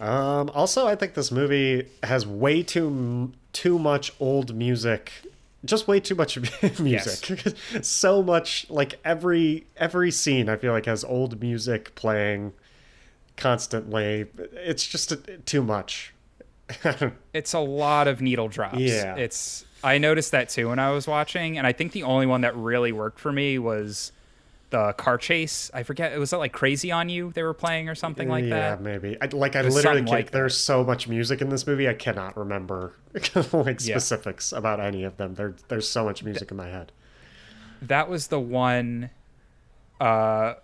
[0.00, 5.12] Um, also, I think this movie has way too too much old music,
[5.64, 6.38] just way too much
[6.80, 7.54] music.
[7.82, 12.52] so much, like every every scene, I feel like has old music playing
[13.36, 14.26] constantly.
[14.52, 16.14] It's just uh too much.
[17.34, 18.78] it's a lot of needle drops.
[18.78, 19.16] Yeah.
[19.16, 22.42] It's I noticed that too when I was watching, and I think the only one
[22.42, 24.12] that really worked for me was
[24.70, 25.70] the car chase.
[25.74, 28.50] I forget was that like Crazy on You they were playing or something like yeah,
[28.50, 28.78] that.
[28.78, 29.16] Yeah, maybe.
[29.20, 30.10] I, like I literally can't.
[30.10, 32.94] like there's so much music in this movie, I cannot remember
[33.52, 33.98] like Yeah.
[33.98, 35.34] specifics about any of them.
[35.34, 36.92] There, there's so much music in my head.
[37.82, 39.10] That was the one
[40.00, 40.54] uh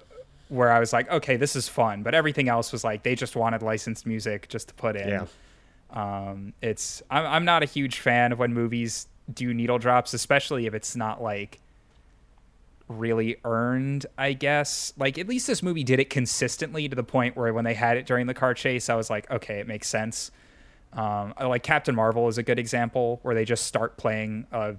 [0.49, 3.35] where I was like, okay, this is fun, but everything else was like they just
[3.35, 5.09] wanted licensed music just to put in.
[5.09, 5.27] Yeah.
[5.91, 10.67] Um, it's I'm I'm not a huge fan of when movies do needle drops, especially
[10.67, 11.59] if it's not like
[12.89, 14.93] really earned, I guess.
[14.97, 17.97] Like at least this movie did it consistently to the point where when they had
[17.97, 20.31] it during the car chase, I was like, okay, it makes sense.
[20.93, 24.77] Um, like Captain Marvel is a good example where they just start playing a,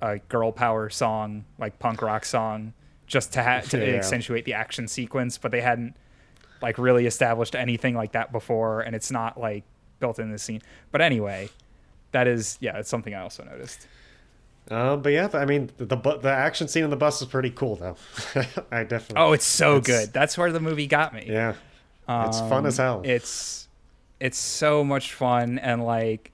[0.00, 2.72] a girl power song, like punk rock song,
[3.06, 3.96] just to ha- to Yeah.
[3.96, 5.96] accentuate the action sequence, but they hadn't
[6.62, 9.64] like really established anything like that before, and it's not like
[9.98, 10.62] built in the scene.
[10.92, 11.48] But anyway,
[12.12, 13.86] that is yeah, it's something I also noticed.
[14.68, 17.76] Um, but yeah, I mean, the the action scene in the bus is pretty cool,
[17.76, 17.96] though.
[18.70, 19.16] I definitely.
[19.16, 20.12] Oh, it's so It's- good.
[20.12, 21.24] That's where the movie got me.
[21.28, 21.54] yeah,
[22.08, 23.02] it's fun as Um, hell.
[23.04, 23.68] It's
[24.20, 26.30] it's so much fun and like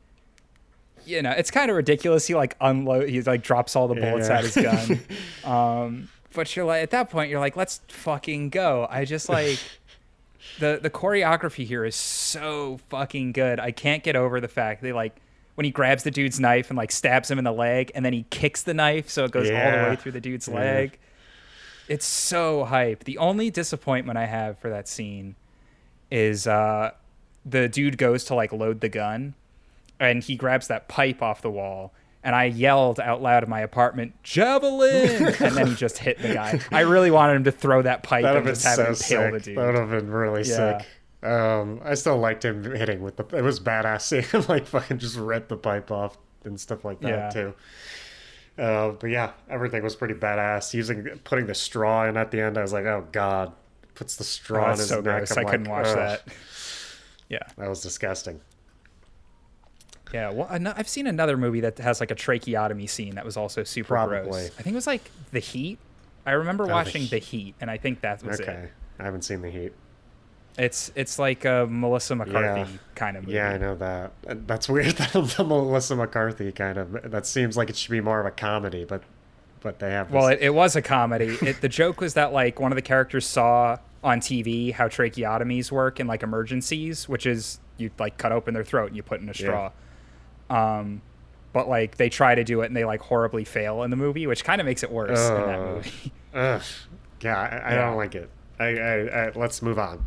[1.07, 2.27] you know, it's kind of ridiculous.
[2.27, 4.39] He like unload he like drops all the bullets Yeah.
[4.39, 5.01] out his gun.
[5.45, 8.87] um but you're like at that point you're like let's fucking go.
[8.91, 9.59] I just like
[10.59, 13.61] the the choreography here is so fucking good.
[13.61, 15.15] I can't get over the fact they like
[15.57, 18.13] when he grabs the dude's knife and like stabs him in the leg and then
[18.13, 20.55] he kicks the knife so it goes all the way through the dude's Yeah.
[20.55, 20.99] leg.
[21.89, 23.05] It's so hype.
[23.05, 25.35] The only disappointment I have for that scene
[26.11, 26.93] is uh
[27.45, 29.35] the dude goes to like load the gun
[29.99, 31.93] and he grabs that pipe off the wall
[32.23, 36.35] and I yelled out loud in my apartment, "Javelin!" and then he just hit the
[36.35, 36.59] guy.
[36.73, 39.41] I really wanted him to throw that pipe and just have so him impale the
[39.45, 39.57] dude.
[39.59, 40.79] That would have been really Yeah.
[40.79, 40.89] sick.
[41.23, 43.25] Um, I still liked him hitting with the.
[43.37, 47.01] It was badass seeing him like fucking just rip the pipe off and stuff like
[47.01, 47.31] that Yeah.
[47.31, 47.55] too.
[48.63, 50.73] Uh, but yeah, everything was pretty badass.
[50.73, 53.53] Using putting the straw in at the end, I was like, oh god,
[53.95, 55.31] puts the straw Oh, in his so neck.
[55.37, 56.23] I couldn't watch "Ugh." that.
[57.29, 58.41] Yeah, That was disgusting.
[60.15, 63.65] Yeah, well, I've seen another movie that has like a tracheotomy scene that was also
[63.65, 64.21] super Probably.
[64.21, 64.51] gross.
[64.57, 65.81] I think it was like The Heat.
[66.25, 67.11] I remember The watching Heat.
[67.11, 68.73] The Heat, and I think that was Okay, it.
[69.01, 69.73] I haven't seen the Heat.
[70.59, 72.79] It's it's like a Melissa McCarthy Yeah.
[72.95, 73.35] kind of movie.
[73.37, 74.13] Yeah, I know that.
[74.47, 74.87] That's weird.
[74.97, 77.11] that the Melissa McCarthy kind of.
[77.11, 79.03] That seems like it should be more of a comedy, but
[79.61, 80.11] but they have.
[80.11, 81.37] Well, it, it was a comedy.
[81.43, 85.71] It, the joke was that like one of the characters saw on TV how tracheotomies
[85.71, 89.21] work in like emergencies, which is you like cut open their throat and you put
[89.21, 89.71] in a straw.
[90.49, 91.03] Um,
[91.53, 94.27] but like they try to do it and they like horribly fail in the movie,
[94.27, 96.13] which kind of makes it worse in that movie.
[96.35, 96.63] Ugh.
[97.21, 97.85] Yeah, I, I Yeah.
[97.87, 98.31] don't like it.
[98.59, 98.95] I, I,
[99.27, 100.05] I let's move on.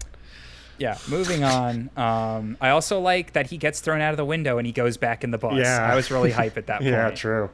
[0.79, 1.89] Yeah, moving on.
[1.95, 4.97] Um, I also like that he gets thrown out of the window and he goes
[4.97, 5.55] back in the bus.
[5.57, 5.79] Yeah.
[5.91, 6.91] I was really hype at that point.
[6.91, 7.49] Yeah, true.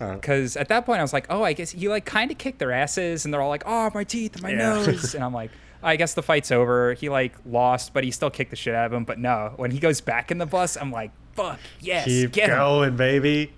[0.00, 2.38] Uh, because at that point I was like, oh, I guess he like kind of
[2.38, 4.56] kicked their asses, and they're all like, oh, my teeth and my Yeah.
[4.84, 5.50] nose, and I'm like,
[5.84, 6.94] I guess the fight's over.
[6.94, 9.04] He like lost, but he still kicked the shit out of him.
[9.04, 12.48] But no, when he goes back in the bus, I'm like, fuck yes, keep get
[12.48, 12.56] him.
[12.56, 13.52] going, baby.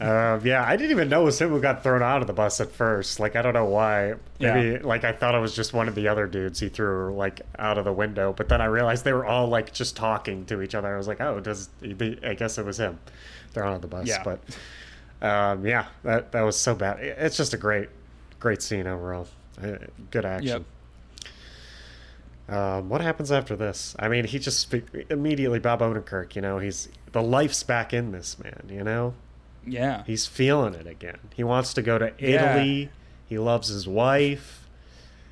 [0.00, 2.32] Uh, yeah, I didn't even know it was him who got thrown out of the
[2.32, 3.20] bus at first.
[3.20, 4.14] Like, I don't know why.
[4.38, 4.78] Maybe, Yeah.
[4.82, 7.78] like, I thought it was just one of the other dudes he threw, like, out
[7.78, 8.32] of the window.
[8.36, 10.92] But then I realized they were all, like, just talking to each other.
[10.92, 12.98] I was like, oh, does I guess it was him
[13.52, 14.08] thrown out of the bus.
[14.08, 14.22] Yeah.
[14.24, 14.40] But,
[15.26, 16.98] um, yeah, that, that was so bad.
[17.00, 17.88] It's just a great,
[18.38, 19.28] great scene overall.
[19.62, 19.72] Uh,
[20.10, 20.64] Good action.
[22.50, 23.94] Um, what happens after this?
[23.98, 24.74] I mean, he just
[25.08, 26.34] immediately Bob Odenkirk.
[26.34, 28.62] You know, he's the life's back in this man.
[28.68, 29.14] You know,
[29.66, 31.18] Yeah, he's feeling it again.
[31.34, 32.56] He wants to go to Yeah.
[32.56, 32.90] Italy.
[33.26, 34.68] He loves his wife.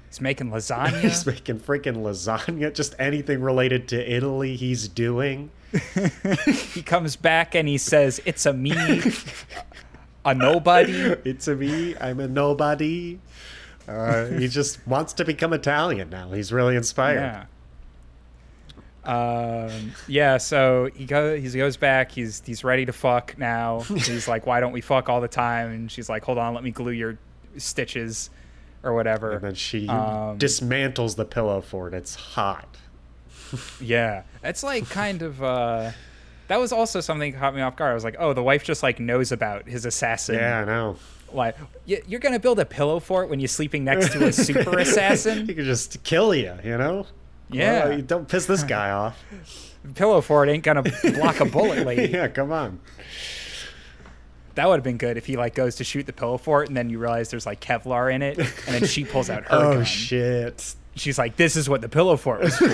[0.09, 1.01] he's making lasagna.
[1.01, 2.73] He's making freaking lasagna.
[2.73, 5.51] Just anything related to Italy, he's doing.
[6.73, 9.03] he comes back and he says, "It's a me,
[10.25, 10.93] a nobody."
[11.25, 11.95] It's a me.
[12.01, 13.19] I'm a nobody.
[13.89, 16.31] Uh, he just wants to become Italian now.
[16.33, 17.21] He's really inspired.
[17.21, 17.45] Yeah.
[19.05, 23.81] Um, yeah, so he goes he goes back, he's he's ready to fuck now.
[23.81, 25.71] He's like, Why don't we fuck all the time?
[25.71, 27.17] And she's like, Hold on, let me glue your
[27.57, 28.29] stitches
[28.83, 29.33] or whatever.
[29.33, 31.95] And then she Um, dismantles the pillow for it.
[31.95, 32.77] It's hot.
[33.81, 34.25] Yeah.
[34.45, 35.93] It's like kind of uh
[36.49, 37.93] that was also something that caught me off guard.
[37.93, 40.35] I was like, oh, the wife just like knows about his assassin.
[40.35, 40.97] Yeah, I know.
[41.33, 41.57] Like,
[41.89, 45.47] y- you're gonna build a pillow fort when you're sleeping next to a super assassin?
[45.47, 47.07] he could just kill you, you know?
[47.51, 47.89] Yeah.
[47.89, 49.23] Well, don't piss this guy off.
[49.95, 50.83] pillow fort ain't gonna
[51.15, 52.13] block a bullet, lady.
[52.13, 52.81] yeah, come on.
[54.55, 56.77] That would have been good if he like goes to shoot the pillow fort and
[56.77, 59.75] then you realize there's like Kevlar in it, and then she pulls out her Oh,
[59.75, 59.85] gun.
[59.85, 60.75] shit.
[60.97, 62.67] She's like, "This is what the pillow fort was for."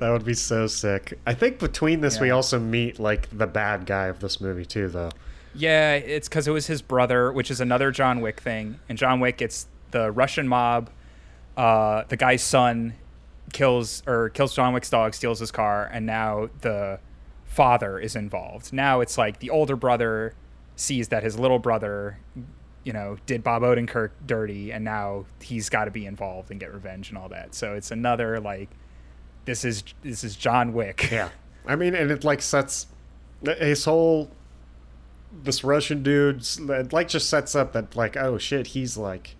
[0.00, 1.18] That would be so sick.
[1.26, 4.88] I think between this, we also meet, like, the bad guy of this movie, too,
[4.88, 5.10] though.
[5.58, 8.78] Yeah, it's because it was his brother, which is another John Wick thing.
[8.88, 10.90] And John Wick, it's the Russian mob.
[11.56, 12.94] Uh, the guy's son
[13.52, 17.00] kills or kills John Wick's dog, steals his car, and now the
[17.44, 18.72] father is involved.
[18.72, 20.34] Now it's like the older brother
[20.76, 22.18] sees that his little brother,
[22.84, 26.72] you know, did Bob Odenkirk dirty, and now he's got to be involved and get
[26.72, 27.54] revenge and all that.
[27.54, 28.68] So it's another like,
[29.44, 31.08] this is this is John Wick.
[31.10, 31.30] Yeah.
[31.66, 32.86] I mean, and it, like, sets
[33.42, 34.30] his whole.
[35.42, 36.44] This Russian dude
[36.92, 39.36] like, just sets up that, like, oh, shit, he's, like.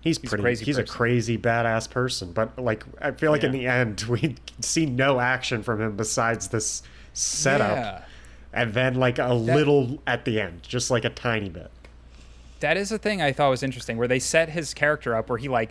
[0.00, 0.42] He's He's pretty.
[0.42, 4.34] crazy he's a crazy badass person, but like I feel like in the end we
[4.60, 8.02] see no action from him besides this setup, Yeah.
[8.52, 11.70] and then like a little at the end, just like a tiny bit.
[12.58, 15.38] That is a thing I thought was interesting, where they set his character up where
[15.38, 15.70] he like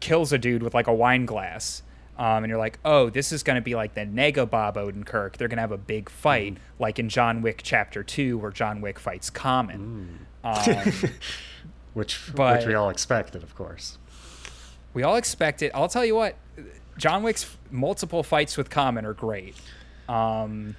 [0.00, 1.84] kills a dude with like a wine glass,
[2.20, 5.36] um, and you're like, oh, this is gonna be like the Nega Bob Odenkirk.
[5.38, 8.98] They're gonna have a big fight, like in John Wick Chapter Two, where John Wick
[9.00, 10.26] fights Common.
[10.44, 10.92] Um,
[11.94, 13.98] which But- which we all expected, of course.
[14.94, 15.72] we all expect it.
[15.74, 16.36] I'll tell you what,
[16.98, 19.56] John Wick's multiple fights with Common are great.
[20.08, 20.76] Um,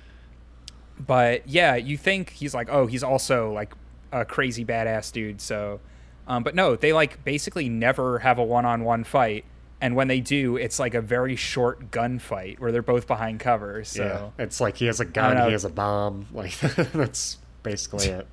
[1.00, 3.74] but yeah, you think he's like, oh, he's also like
[4.12, 5.42] a crazy badass dude.
[5.42, 5.80] So,
[6.28, 9.46] um, but no, they like basically never have a one-on-one fight,
[9.82, 13.84] and when they do, it's like a very short gunfight where they're both behind cover.
[13.84, 16.28] So yeah, it's like he has a gun, he has a bomb.
[16.34, 18.28] Like that's basically it.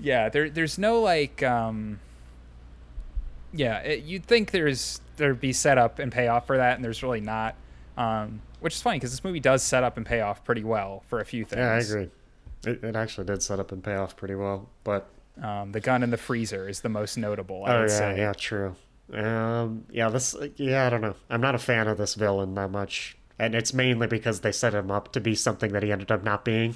[0.00, 2.00] yeah, there there's no like, um,
[3.52, 7.20] yeah, it, you'd think there's there'd be setup and payoff for that, and there's really
[7.20, 7.54] not.
[7.96, 11.02] Um, which is funny because this movie does set up and pay off pretty well
[11.08, 11.60] for a few things.
[11.60, 12.10] Yeah, I agree.
[12.66, 15.08] It, it actually did set up and pay off pretty well, but
[15.40, 17.64] Um, the gun in the freezer is the most notable.
[17.64, 18.16] I oh yeah, say.
[18.18, 18.74] yeah, true.
[19.12, 21.14] Um, yeah, this yeah, I don't know.
[21.30, 24.74] I'm not a fan of this villain that much, and it's mainly because they set
[24.74, 26.74] him up to be something that he ended up not being.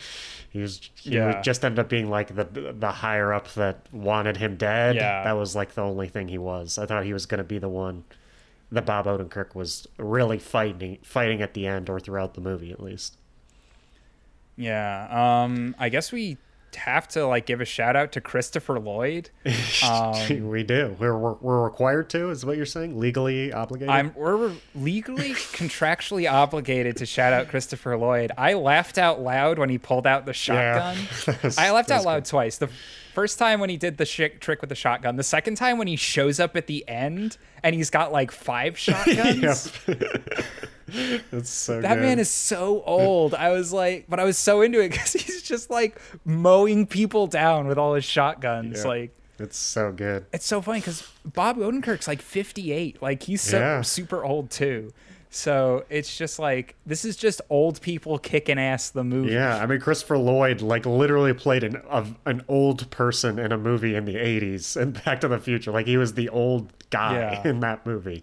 [0.50, 1.40] he was he Yeah.
[1.42, 2.44] just ended up being like the
[2.78, 4.94] the higher up that wanted him dead.
[4.94, 5.24] Yeah.
[5.24, 6.78] that was like the only thing he was.
[6.78, 8.04] I thought he was going to be the one
[8.70, 12.80] that Bob Odenkirk was really fighting fighting at the end or throughout the movie at
[12.80, 13.16] least.
[14.56, 15.08] Yeah.
[15.44, 16.36] Um, I guess we
[16.76, 19.30] have to like give a shout out to Christopher Lloyd.
[19.84, 20.94] Um, we do.
[20.98, 22.30] We're, we're we're required to.
[22.30, 23.00] Is what you're saying?
[23.00, 23.90] Legally obligated.
[23.92, 28.30] I'm we're legally contractually obligated to shout out Christopher Lloyd.
[28.38, 30.96] I laughed out loud when he pulled out the shotgun.
[31.26, 32.58] That was- I laughed out loud twice.
[32.58, 32.68] The
[33.12, 35.16] first time when he did the sh- trick with the shotgun.
[35.16, 38.78] The second time when he shows up at the end and he's got like five
[38.78, 39.72] shotguns.
[41.30, 42.02] That's so That good.
[42.02, 43.34] man is so old.
[43.34, 47.26] I was like, but I was so into it because he's just like mowing people
[47.26, 48.84] down with all his shotguns.
[48.84, 50.26] Like, It's so good.
[50.32, 53.00] it's so funny because Bob Odenkirk's like 58.
[53.00, 53.80] Like, he's so Yeah.
[53.82, 54.92] super old too.
[55.34, 59.32] So it's just like, this is just old people kicking ass the movie.
[59.32, 63.56] Yeah, I mean Christopher Lloyd like literally played an of an old person in a
[63.56, 65.72] movie in the '80s and Back to the Future.
[65.72, 67.48] Like he was the old guy Yeah.
[67.48, 68.22] in that movie.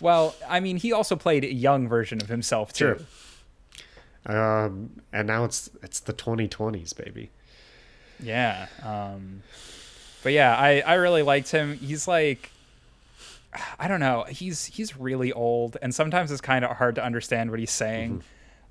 [0.00, 2.96] Well, I mean, he also played a young version of himself too.
[4.26, 4.36] Sure.
[4.36, 7.30] Um, and now it's it's the 2020s, baby.
[8.22, 8.66] Yeah.
[8.82, 9.42] Um,
[10.22, 11.78] but yeah, I, I really liked him.
[11.78, 12.50] He's like,
[13.78, 14.24] I don't know.
[14.28, 18.22] He's he's really old, and sometimes it's kind of hard to understand what he's saying.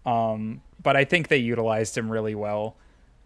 [0.05, 2.75] Um, but I think they utilized him really well,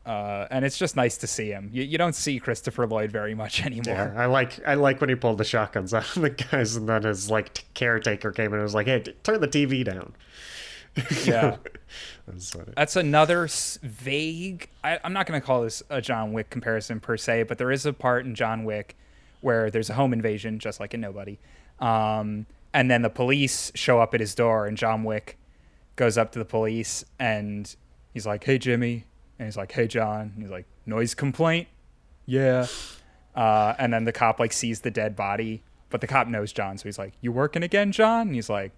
[0.05, 1.69] uh, and it's just nice to see him.
[1.71, 4.13] You, you don't see Christopher Lloyd very much Yeah, anymore.
[4.17, 7.03] I like I like when he pulled the shotguns out on the guys, and then
[7.03, 10.13] his like t- caretaker came in and was like, "Hey, t- turn the TV down."
[11.25, 11.57] Yeah.
[12.25, 12.55] That's.
[12.75, 14.69] That's another s- vague.
[14.83, 17.69] I, I'm not going to call this a John Wick comparison per se, but there
[17.71, 18.95] is a part in John Wick
[19.45, 21.37] where there's a home invasion, just like in Nobody.
[21.79, 25.37] Um, and then the police show up at his door, and John Wick
[25.95, 27.73] goes up to the police and
[28.11, 29.05] he's like, "Hey, Jimmy,"
[29.37, 31.67] and he's like, "Hey, John." And he's like, "Noise complaint."
[32.25, 32.65] Yeah.
[33.35, 36.77] Uh, and then the cop like sees the dead body, but the cop knows John,
[36.77, 38.71] so he's like, "You working again, John?" And he's like,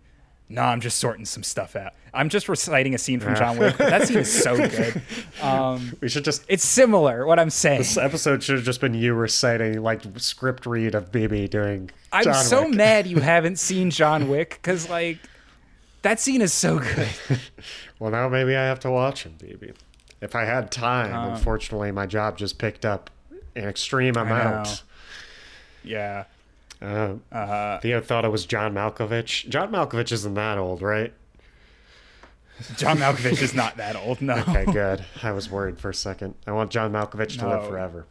[0.49, 3.77] "No, I'm just sorting some stuff out." I'm just reciting a scene from John Wick,
[3.77, 5.01] that scene is so good.
[5.41, 7.25] Um, We should just it's similar.
[7.27, 7.79] What I'm saying.
[7.79, 11.91] this episode should have just been you reciting like script read of BB doing.
[12.11, 12.75] I'm John so Wick.
[12.75, 15.19] mad you haven't seen John Wick because like
[16.01, 17.07] that scene is so good.
[17.99, 19.73] Well, now maybe I have to watch him, baby.
[20.21, 23.09] If I had time, Um, unfortunately, my job just picked up
[23.55, 24.83] an extreme amount.
[25.83, 26.25] Yeah.
[26.81, 29.47] Uh, Uh, Theo thought it was John Malkovich.
[29.49, 31.13] John Malkovich isn't that old, right?
[32.77, 34.21] John Malkovich is not that old.
[34.21, 34.35] No.
[34.37, 35.05] Okay, good.
[35.23, 36.35] I was worried for a second.
[36.45, 38.05] I want John Malkovich to live forever.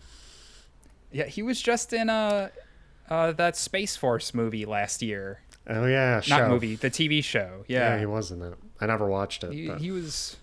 [1.13, 2.49] Yeah, he was just in uh,
[3.09, 5.41] uh that Space Force movie last year.
[5.69, 6.49] Oh yeah, Not show.
[6.49, 7.65] movie, the TV show.
[7.69, 7.99] Yeah, Yeah.
[8.01, 8.55] he was in it.
[8.81, 9.53] I never watched it.
[9.53, 10.37] he, he was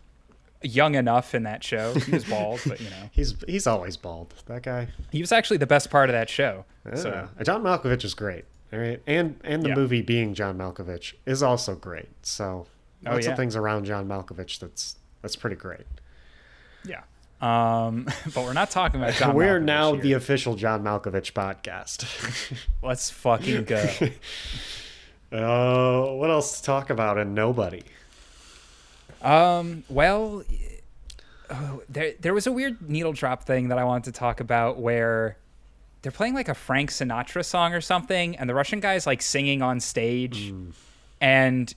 [0.63, 1.93] young enough in that show.
[1.93, 4.33] He was bald, but you know, he's he's always bald.
[4.47, 4.87] That guy.
[5.11, 6.65] he was actually the best part of that show.
[6.95, 8.45] So John Malkovich is great.
[8.71, 9.75] All right, and and the Yeah.
[9.75, 12.09] movie being John Malkovich is also great.
[12.25, 12.65] So
[13.05, 13.31] Oh, lots yeah.
[13.33, 15.85] of things around John Malkovich that's that's pretty great.
[16.85, 17.01] yeah.
[17.41, 19.33] Um, but we're not talking about John.
[19.35, 20.01] We're Malkovich now here.
[20.01, 22.05] the official John Malkovich podcast.
[22.81, 23.85] Let's fucking go.
[25.31, 27.83] Oh, what else to talk about in Nobody?
[29.23, 30.43] Um, well,
[31.49, 34.77] oh, there there was a weird needle drop thing that I wanted to talk about
[34.79, 35.37] where
[36.01, 39.61] they're playing like a Frank Sinatra song or something, and the Russian guy's like singing
[39.61, 40.69] on stage, Hmm.
[41.21, 41.73] and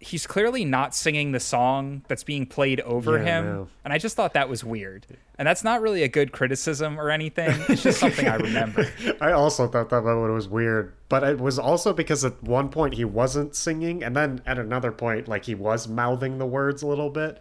[0.00, 3.68] he's clearly not singing the song that's being played over Yeah, him, no.
[3.84, 5.06] and I just thought that was weird.
[5.38, 7.50] And that's not really a good criticism or anything.
[7.68, 8.86] It's just something I remember.
[9.20, 12.94] I also thought that one was weird, but it was also because at one point
[12.94, 16.86] he wasn't singing, and then at another point, like he was mouthing the words a
[16.86, 17.40] little bit.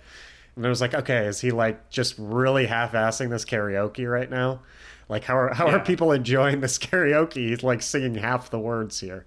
[0.55, 4.59] And it was like, okay, is he like just really half-assing this karaoke right now?
[5.07, 7.49] Like, how are how are people enjoying this karaoke?
[7.49, 9.25] He's like singing half the words here.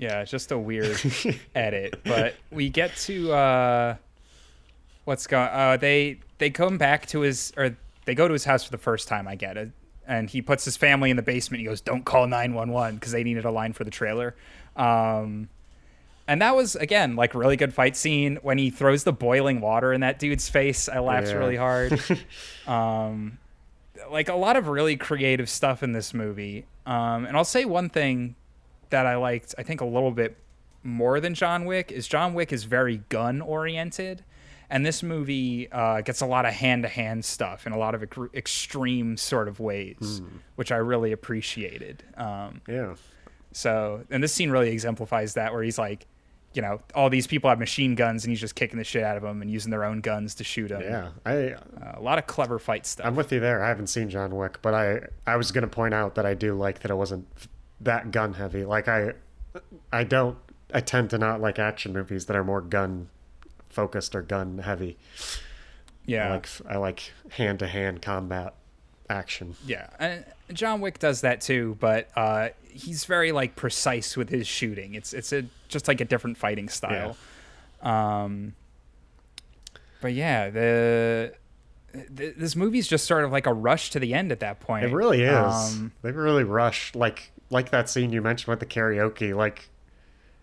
[0.00, 0.98] Yeah, it's just a weird
[1.54, 2.00] edit.
[2.04, 3.96] But we get to uh
[5.04, 7.76] what's going uh they they come back to his or
[8.06, 9.70] they go to his house for the first time, I get it.
[10.06, 11.60] And he puts his family in the basement.
[11.60, 14.34] He goes, "Don't call 911" because they needed a line for the trailer.
[14.74, 15.48] Um
[16.26, 19.92] and that was again like really good fight scene when he throws the boiling water
[19.92, 20.88] in that dude's face.
[20.88, 21.34] I laughed Yeah.
[21.34, 22.00] really hard.
[22.66, 23.38] um
[24.10, 26.64] like a lot of really creative stuff in this movie.
[26.86, 28.34] Um and I'll say one thing
[28.90, 30.36] that I liked, I think a little bit
[30.82, 34.24] more than John Wick, is John Wick is very gun oriented.
[34.72, 37.96] And this movie uh, gets a lot of hand to hand stuff in a lot
[37.96, 40.22] of ex- extreme sort of ways,
[40.54, 42.04] which I really appreciated.
[42.16, 42.94] Um, Yeah.
[43.52, 46.06] so, and this scene really exemplifies that, where he's like,
[46.52, 49.16] you know, all these people have machine guns, and he's just kicking the shit out
[49.16, 50.82] of them and using their own guns to shoot them.
[50.82, 51.10] Yeah.
[51.26, 53.06] I Uh, a lot of clever fight stuff.
[53.06, 53.62] I'm with you there.
[53.64, 56.54] I haven't seen John Wick, but I I was gonna point out that I do
[56.54, 57.26] like that it wasn't
[57.80, 58.64] that gun heavy.
[58.64, 59.14] Like I
[59.92, 60.36] I don't
[60.72, 63.08] I tend to not like action movies that are more gun
[63.68, 64.98] focused or gun heavy.
[66.06, 66.28] Yeah.
[66.28, 68.54] I like I like hand to hand combat
[69.08, 69.56] action.
[69.66, 74.46] Yeah, and John Wick does that too, but uh, he's very like precise with his
[74.46, 74.94] shooting.
[74.94, 77.16] It's it's a just like a different fighting style.
[77.82, 78.22] Yeah.
[78.22, 78.54] Um,
[80.00, 81.34] but yeah, the,
[81.92, 84.86] th- this movie's just sort of like a rush to the end at that point.
[84.86, 85.54] It really is.
[85.54, 89.34] Um, they really rush like like that scene you mentioned with the karaoke.
[89.34, 89.68] Like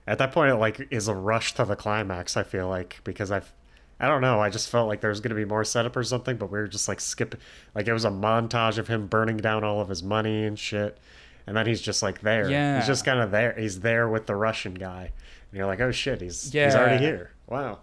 [0.05, 2.37] at that point, it like is a rush to the climax.
[2.37, 3.51] I feel like because I've
[3.99, 4.39] I don't know.
[4.39, 6.59] I just felt like there was going to be more setup or something, but we
[6.59, 7.39] were just like skipping.
[7.73, 10.99] Like it was a montage of him burning down all of his money and shit,
[11.47, 12.49] and then he's just like there.
[12.49, 12.77] Yeah.
[12.77, 13.55] he's just kind of there.
[13.57, 15.11] He's there with the Russian guy,
[15.49, 17.31] and you're like, oh shit, he's he's already here.
[17.47, 17.79] Wow.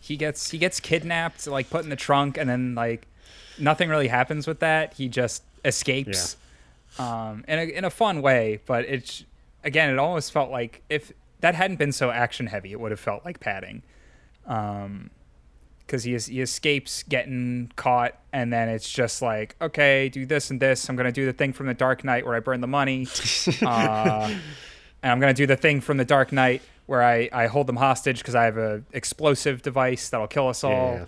[0.00, 3.08] he gets he gets kidnapped, like put in the trunk, and then like
[3.58, 4.94] nothing really happens with that.
[4.94, 6.36] He just escapes,
[6.98, 8.60] um, in a in a fun way.
[8.66, 9.24] But it's
[9.64, 13.00] again, it almost felt like if that hadn't been so action heavy, it would have
[13.00, 13.82] felt like padding.
[14.46, 15.10] Um,
[15.86, 20.60] because he, he escapes getting caught, and then it's just like, okay, do this and
[20.60, 20.86] this.
[20.90, 23.06] I'm gonna do the thing from the Dark Knight where I burn the money,
[23.62, 24.28] uh,
[25.02, 27.76] and I'm gonna do the thing from the Dark Knight where I, I hold them
[27.76, 31.06] hostage because I have a explosive device that'll kill us all.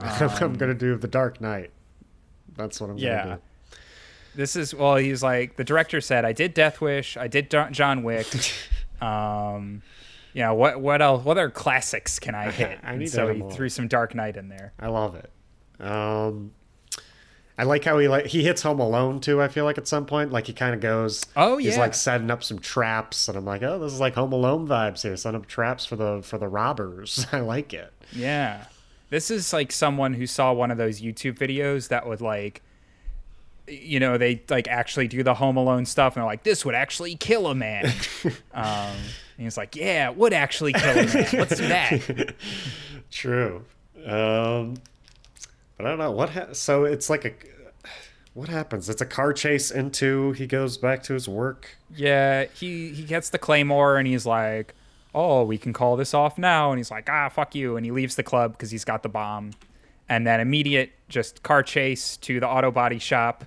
[0.00, 0.28] Yeah.
[0.40, 1.70] I'm gonna do the Dark Knight.
[2.56, 3.22] That's what I'm Um, Yeah.
[3.24, 3.42] gonna do.
[4.34, 8.02] This is well, he's like the director said, I did Death Wish, I did John
[8.02, 8.26] Wick.
[9.00, 9.82] um,
[10.32, 11.24] you know what what else?
[11.24, 12.78] What other classics can I hit?
[12.84, 13.50] I need so he all.
[13.50, 14.72] threw some Dark Knight in there.
[14.78, 15.30] I love it.
[15.80, 16.52] Um,
[17.56, 19.40] I like how he like he hits Home Alone too.
[19.40, 21.24] I feel like at some point, like he kind of goes.
[21.36, 24.14] Oh, yeah, He's like setting up some traps, and I'm like, oh, this is like
[24.14, 25.16] Home Alone vibes here.
[25.16, 27.26] Setting up traps for the for the robbers.
[27.32, 27.92] I like it.
[28.12, 28.64] Yeah.
[29.10, 32.62] This is like someone who saw one of those YouTube videos that would like
[33.66, 36.74] you know, they like actually do the home alone stuff and they're like, this would
[36.74, 37.86] actually kill a man.
[38.54, 38.94] um
[39.36, 41.26] and he's like, Yeah, it would actually kill a man.
[41.32, 42.34] Let's do that.
[43.10, 43.64] True.
[44.04, 44.74] Um,
[45.76, 46.30] but I don't know what.
[46.30, 47.32] Ha- so it's like a.
[48.34, 48.88] What happens?
[48.88, 50.32] It's a car chase into.
[50.32, 51.76] He goes back to his work.
[51.94, 54.74] Yeah, he he gets the claymore and he's like,
[55.14, 57.92] "Oh, we can call this off now." And he's like, "Ah, fuck you!" And he
[57.92, 59.52] leaves the club because he's got the bomb.
[60.08, 63.44] And then immediate just car chase to the auto body shop,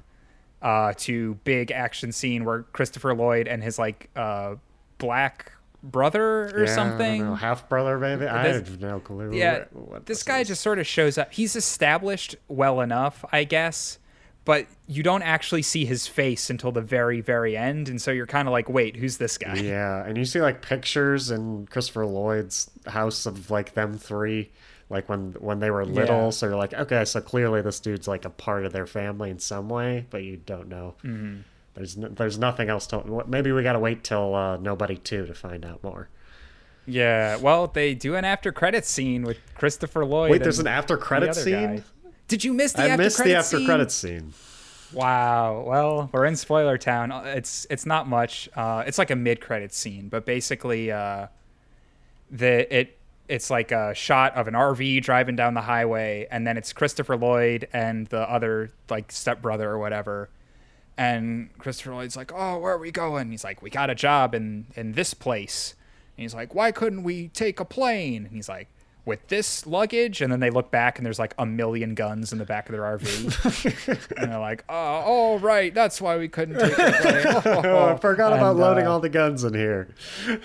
[0.68, 4.56] uh, to big action scene where Christopher Lloyd and his like uh,
[4.98, 7.36] black brother or something.
[7.38, 8.28] Half brother, maybe.
[8.28, 9.32] I this- have no clue.
[9.34, 9.64] Yeah,
[10.06, 10.50] this guy is.
[10.50, 11.32] just sort of shows up.
[11.32, 13.98] He's established well enough, I guess,
[14.44, 18.26] but you don't actually see his face until the very, very end, and so you're
[18.28, 22.06] kind of like, "Wait, who's this guy?" Yeah, and you see like pictures in Christopher
[22.06, 24.52] Lloyd's house of like them three,
[24.90, 26.26] like when when they were little.
[26.26, 26.30] Yeah.
[26.30, 29.40] So you're like, okay, so clearly this dude's like a part of their family in
[29.40, 30.96] some way, but you don't know.
[31.04, 31.42] Mm-hmm.
[31.74, 33.24] There's no, there's nothing else to.
[33.28, 36.10] Maybe we gotta wait till uh, Nobody Two to find out more.
[36.86, 40.32] Yeah, well, they do an after credit scene with Christopher Lloyd.
[40.32, 41.78] Wait, there's an after credit scene.
[41.78, 41.84] guy.
[42.30, 43.20] Did you miss the after credits?
[43.20, 44.34] I after missed the after credit scene.
[44.94, 45.64] Wow.
[45.68, 47.12] Well, we're in spoiler town.
[47.12, 48.50] Uh, It's it's not much.
[48.56, 51.28] Uh, it's like a mid credit scene, but basically, uh,
[52.32, 52.97] the it
[53.28, 57.18] it's like a shot of an RV driving down the highway, and then it's Christopher
[57.18, 60.30] Lloyd and the other like stepbrother or whatever.
[60.98, 64.34] And Christopher Lloyd's like, "Oh, where are we going?" He's like, "We got a job
[64.34, 65.76] in in this place."
[66.16, 68.70] And he's like, "Why couldn't we take a plane?" And he's like,
[69.08, 72.38] "With this luggage." And then they look back, and there's like a million guns in
[72.38, 74.12] the back of their RV.
[74.22, 78.34] and they're like, "Oh, oh, right, that's why we couldn't take plane." Oh, I forgot
[78.34, 79.88] about loading uh, all the guns in here.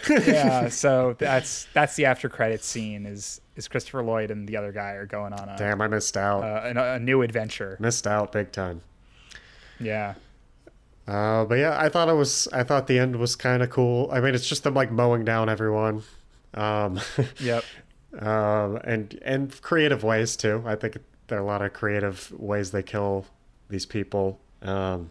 [0.09, 3.05] yeah, so that's that's the after credit scene.
[3.05, 6.17] Is is Christopher Lloyd and the other guy are going on a Damn, I missed
[6.17, 6.43] out.
[6.43, 7.77] uh, a, a new adventure.
[7.81, 8.81] missed out big time.
[9.79, 10.15] Yeah.
[11.07, 12.47] Uh, but yeah, I thought it was.
[12.53, 14.09] I thought the end was kind of cool.
[14.13, 16.05] I mean, it's just them like mowing down everyone,
[16.55, 17.01] um,
[17.41, 17.65] Yep.
[18.19, 20.63] Um, and and creative ways too.
[20.67, 20.99] I think
[21.29, 23.27] there are a lot of creative ways they kill
[23.69, 24.39] these people.
[24.61, 25.11] Um,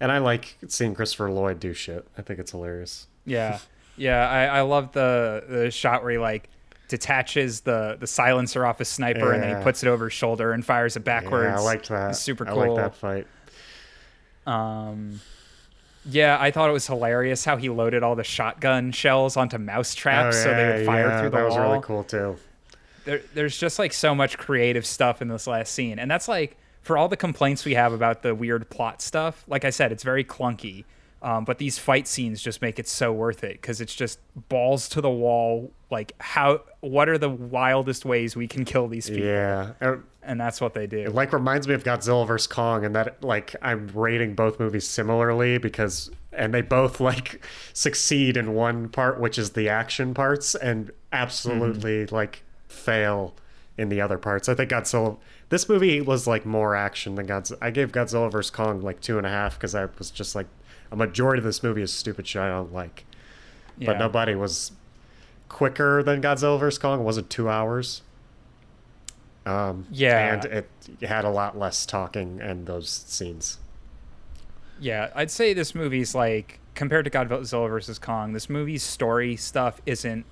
[0.00, 2.06] and I like seeing Christopher Lloyd do shit.
[2.18, 3.06] I think it's hilarious.
[3.24, 3.58] Yeah,
[3.96, 4.28] yeah.
[4.28, 6.48] I, I love the the shot where he like
[6.88, 10.52] detaches the the silencer off his sniper and then he puts it over his shoulder
[10.52, 11.46] and fires it backwards.
[11.46, 12.10] Yeah, I liked that.
[12.10, 12.74] It's super I cool.
[12.74, 13.26] like that fight.
[14.46, 15.20] Um,
[16.04, 19.94] yeah, I thought it was hilarious how he loaded all the shotgun shells onto mouse
[19.94, 21.58] traps oh, so they would fire Oh, yeah, through the that wall.
[21.58, 22.36] was really cool too.
[23.04, 26.56] there, there's just like so much creative stuff in this last scene and that's like
[26.82, 30.02] for all the complaints we have about the weird plot stuff like i said it's
[30.02, 30.84] very clunky
[31.22, 34.18] um, but these fight scenes just make it so worth it because it's just
[34.48, 39.08] balls to the wall like how what are the wildest ways we can kill these
[39.08, 42.46] people Yeah, Uh, and that's what they do It like reminds me of Godzilla vs
[42.46, 48.36] Kong, and that like I'm rating both movies similarly because and they both like succeed
[48.36, 53.34] in one part, which is the action parts, and absolutely like fail
[53.78, 54.48] in the other parts.
[54.48, 55.18] I think Godzilla.
[55.48, 57.58] This movie was like more action than Godzilla.
[57.60, 60.46] I gave Godzilla vs Kong like two and a half because I was just like
[60.92, 63.04] a majority of this movie is stupid shit I don't like.
[63.84, 64.70] But nobody was
[65.48, 67.00] quicker than Godzilla vs Kong.
[67.00, 68.02] It wasn't two hours.
[69.44, 70.34] Um, Yeah.
[70.34, 70.68] and it
[71.02, 73.58] had a lot less talking and those scenes.
[74.78, 79.80] Yeah, I'd say this movie's like compared to Godzilla vs Kong, this movie's story stuff
[79.84, 80.24] isn't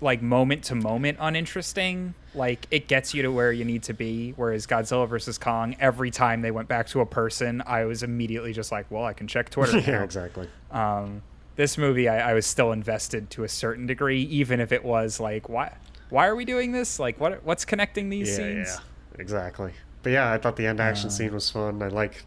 [0.00, 2.14] like moment to moment uninteresting.
[2.38, 4.32] Like it gets you to where you need to be.
[4.36, 8.52] Whereas Godzilla vs Kong, every time they went back to a person, I was immediately
[8.52, 9.78] just like, well, I can check Twitter.
[9.90, 10.48] yeah, exactly.
[10.70, 11.22] Um,
[11.56, 15.18] this movie, I, I was still invested to a certain degree, even if it was
[15.18, 15.74] like, why,
[16.08, 17.00] why are we doing this?
[17.00, 18.68] Like, what, what's connecting these Yeah, scenes?
[18.68, 19.72] yeah, exactly.
[20.04, 21.82] But yeah, I thought the end action Uh, scene was fun.
[21.82, 22.24] I like,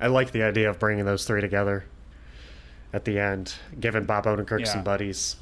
[0.00, 1.84] I like the idea of bringing those three together
[2.94, 4.72] at the end, giving Bob Odenkirk Yeah.
[4.72, 5.36] some buddies.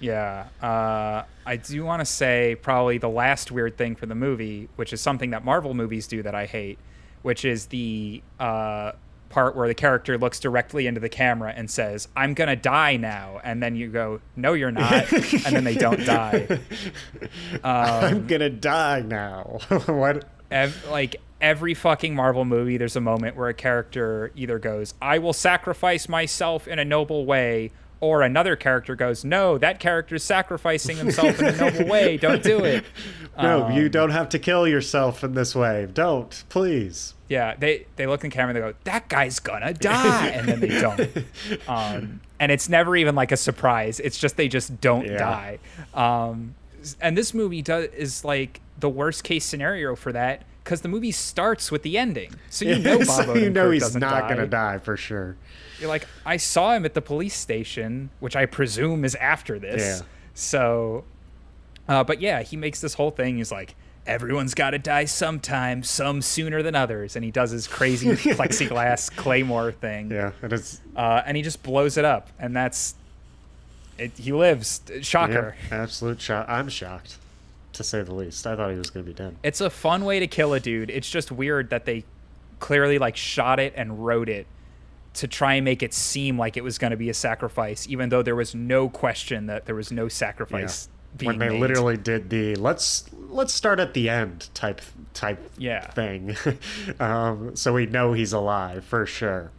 [0.00, 4.68] Yeah, uh, I do want to say probably the last weird thing for the movie,
[4.76, 6.78] which is something that Marvel movies do that I hate,
[7.22, 8.92] which is the uh,
[9.30, 13.40] part where the character looks directly into the camera and says, "I'm gonna die now,"
[13.42, 16.60] and then you go, "No, you're not," and then they don't die.
[17.64, 19.58] I'm gonna die now.
[19.86, 20.28] what?
[20.50, 25.18] Ev- like every fucking Marvel movie, there's a moment where a character either goes, "I
[25.18, 30.98] will sacrifice myself in a noble way." Or another character goes, no, that character's sacrificing
[30.98, 32.16] himself in a noble way.
[32.18, 32.84] Don't do it.
[33.38, 35.86] No, you Um, don't have to kill yourself in this way.
[35.92, 37.12] Don't, please.
[37.28, 40.60] Yeah, they they look in camera and they go, "That guy's gonna die," and then
[40.60, 41.10] they don't.
[41.68, 44.00] Um, and it's never even like a surprise.
[44.00, 45.18] It's just they just don't Yeah.
[45.18, 45.58] die.
[45.92, 46.54] Um,
[46.98, 51.12] and this movie does is like the worst case scenario for that because the movie
[51.12, 54.28] starts with the ending, so you know Bob so you know he's not die.
[54.28, 55.36] gonna die for sure.
[55.78, 60.00] You're like, I saw him at the police station, which I presume is after this.
[60.00, 60.06] Yeah.
[60.34, 61.04] So,
[61.88, 63.36] uh, but yeah, he makes this whole thing.
[63.36, 63.76] He's like,
[64.08, 69.14] everyone's got to die sometime, some sooner than others, and he does his crazy plexiglass
[69.14, 70.10] claymore thing.
[70.10, 70.80] Yeah, it is.
[70.96, 72.96] Uh, and he just blows it up, and that's
[73.98, 74.12] it.
[74.16, 74.80] He lives.
[75.02, 75.54] Shocker.
[75.70, 76.46] Yeah, absolute shock.
[76.48, 77.18] I'm shocked,
[77.76, 78.46] to say the least.
[78.46, 79.36] I thought he was gonna be dead.
[79.42, 80.90] It's a fun way to kill a dude.
[80.90, 82.04] It's just weird that they
[82.58, 84.46] clearly like shot it and wrote it
[85.14, 88.10] to try and make it seem like it was going to be a sacrifice, even
[88.10, 91.58] though there was no question that there was no sacrifice being when they made.
[91.60, 94.82] literally did the let's let's start at the end type
[95.14, 95.90] type Yeah.
[95.92, 96.36] thing,
[97.00, 99.52] um, so we know he's alive for sure.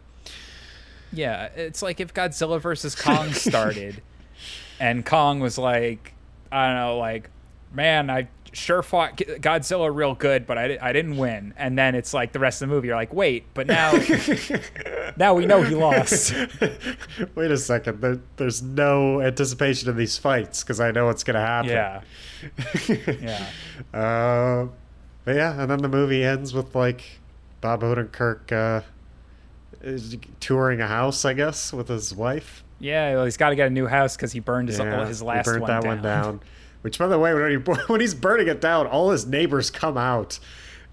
[1.12, 4.02] Yeah, it's like if Godzilla versus Kong started,
[4.80, 6.12] and Kong was like,
[6.52, 7.30] I don't know, like,
[7.72, 11.54] man, I sure fought Godzilla real good, but I, I didn't win.
[11.56, 13.92] And then it's like the rest of the movie, you're like, wait, but now,
[15.16, 16.34] now we know he lost.
[17.34, 18.00] Wait a second.
[18.00, 21.70] There, there's no anticipation of these fights because I know what's gonna happen.
[21.70, 22.00] Yeah,
[23.92, 23.98] yeah.
[23.98, 24.68] Uh,
[25.24, 27.02] but yeah, and then the movie ends with like
[27.60, 28.82] Bob Odenkirk uh,
[29.82, 32.64] is touring a house, I guess, with his wife.
[32.80, 35.18] Yeah, well, he's got to get a new house because he burned his, Yeah, his
[35.20, 35.86] he last one, that down.
[35.86, 36.40] one down.
[36.82, 37.56] Which, by the way, when, he,
[37.86, 40.38] when he's burning it down, all his neighbors come out,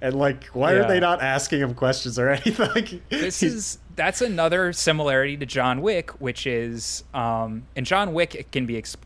[0.02, 3.02] and like, why are they not asking him questions or anything?
[3.10, 8.52] this is that's another similarity to John Wick, which is um, in John Wick it
[8.52, 8.98] can be ex-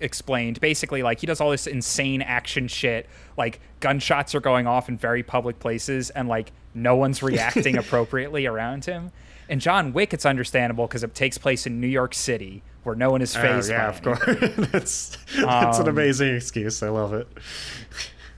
[0.00, 4.88] explained basically like he does all this insane action shit, like gunshots are going off
[4.88, 9.12] in very public places, and like no one's reacting appropriately around him.
[9.48, 13.10] In John Wick, it's understandable because it takes place in New York City, where no
[13.10, 14.54] one is Oh, yeah, by of course.
[14.72, 16.82] that's that's an Um, amazing excuse.
[16.82, 17.28] I love it.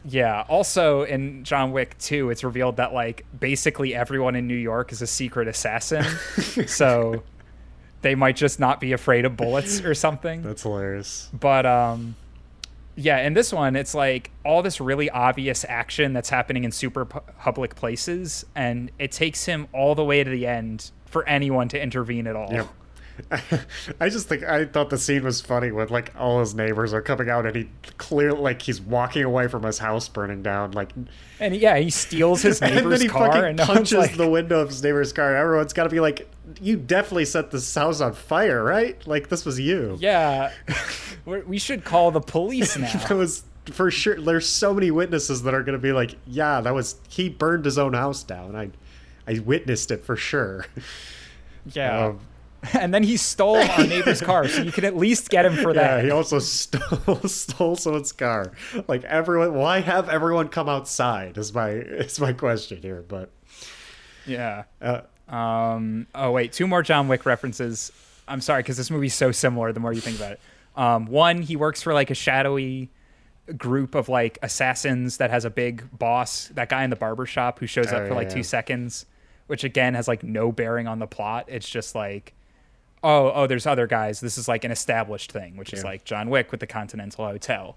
[0.05, 0.45] Yeah.
[0.49, 5.03] Also, in John Wick 2, it's revealed that like basically everyone in New York is
[5.03, 6.05] a secret assassin.
[6.67, 7.23] so
[8.03, 10.43] they might just not be afraid of bullets or something.
[10.43, 11.29] That's hilarious.
[11.33, 12.15] But um
[12.99, 17.05] yeah, in this one it's like all this really obvious action that's happening in super
[17.05, 21.67] pu- public places and it takes him all the way to the end for anyone
[21.69, 22.53] to intervene at all.
[22.53, 22.69] Yep.
[24.01, 27.01] I just think I thought the scene was funny when like all his neighbors are
[27.01, 30.93] coming out and he clearly like he's walking away from his house burning down like
[31.41, 34.29] And yeah, he steals his neighbor's and then he car fucking and punches like, the
[34.29, 36.29] window of his neighbor's car and everyone's got to be like
[36.61, 40.53] you definitely set this house on fire right like this was you Yeah.
[41.25, 42.93] We should call the police now.
[42.93, 46.61] that was for sure there's so many witnesses that are going to be like yeah
[46.61, 48.71] that was he burned his own house down I
[49.27, 50.67] I witnessed it for sure
[51.73, 52.07] Yeah.
[52.07, 52.21] Um,
[52.73, 55.71] and then he stole our neighbor's car, so you can at least get him for
[55.75, 56.05] Yeah, that.
[56.05, 58.53] he also stole stole someone's car.
[58.89, 61.37] Like everyone, why have everyone come outside?
[61.39, 63.05] Is my is my question here.
[63.07, 63.31] But
[64.27, 64.65] yeah.
[64.81, 65.03] uh,
[65.33, 67.93] Um, oh wait, two more John Wick references.
[68.27, 69.73] I'm sorry because this movie's so similar.
[69.73, 70.41] The more you think about it,
[70.77, 72.91] um, one he works for like a shadowy
[73.57, 77.61] group of like assassins that has a big boss, that guy in the barber shop
[77.61, 78.35] who shows Oh, up for yeah, like yeah.
[78.35, 79.07] two seconds,
[79.47, 81.47] which again has like no bearing on the plot.
[81.49, 82.35] It's just like,
[83.03, 84.21] oh, oh, there's other guys.
[84.21, 87.77] This is like an established thing, which is like John Wick with the Continental Hotel.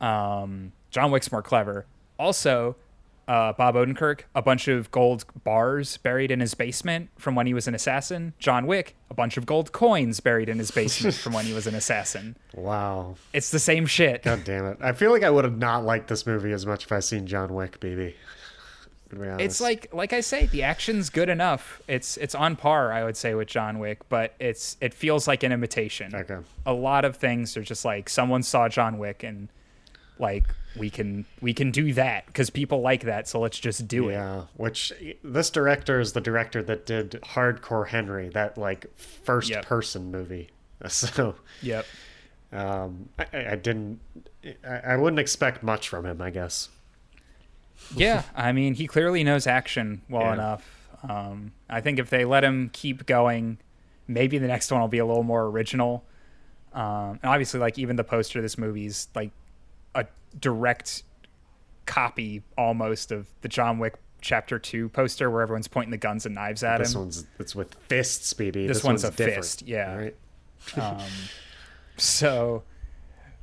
[0.00, 1.86] Um, John Wick's more clever.
[2.18, 2.76] Also,
[3.28, 7.54] uh, Bob Odenkirk, a bunch of gold bars buried in his basement from when he
[7.54, 8.34] was an assassin.
[8.38, 11.66] John Wick, a bunch of gold coins buried in his basement from when he was
[11.66, 12.36] an assassin.
[12.56, 13.16] Wow.
[13.34, 14.22] It's the same shit.
[14.22, 14.78] God damn it.
[14.80, 17.26] I feel like I would have not liked this movie as much if I seen
[17.26, 18.14] John Wick, BB.
[19.12, 21.80] It's like like I say, the action's good enough.
[21.88, 25.42] It's it's on par, I would say, with John Wick, but it's it feels like
[25.42, 26.14] an imitation.
[26.14, 26.38] Okay.
[26.64, 29.48] A lot of things are just like someone saw John Wick and
[30.18, 30.44] like
[30.76, 34.12] we can we can do that because people like that, so let's just do it.
[34.14, 34.92] Yeah, which
[35.22, 39.64] this director is the director that did Hardcore Henry, that like first Yep.
[39.66, 40.50] person movie.
[40.88, 41.86] So Yep.
[42.52, 44.00] um, I, I I didn't,
[44.66, 46.68] I, I wouldn't expect much from him, I guess.
[47.94, 50.32] Yeah, I mean, he clearly knows action well Yeah.
[50.34, 50.88] enough.
[51.08, 53.58] Um, I think if they let him keep going,
[54.08, 56.04] maybe the next one will be a little more original.
[56.72, 59.30] Um, and obviously, like even the poster of this movie is like
[59.94, 60.06] a
[60.38, 61.04] direct
[61.86, 66.34] copy almost of the John Wick Chapter Two poster, where everyone's pointing the guns and
[66.34, 67.06] knives at This him.
[67.06, 68.66] This one's it's with fists, BB.
[68.66, 69.94] This one's a different, fist, yeah.
[69.94, 70.16] Right?
[70.76, 70.98] Um,
[71.96, 72.62] so,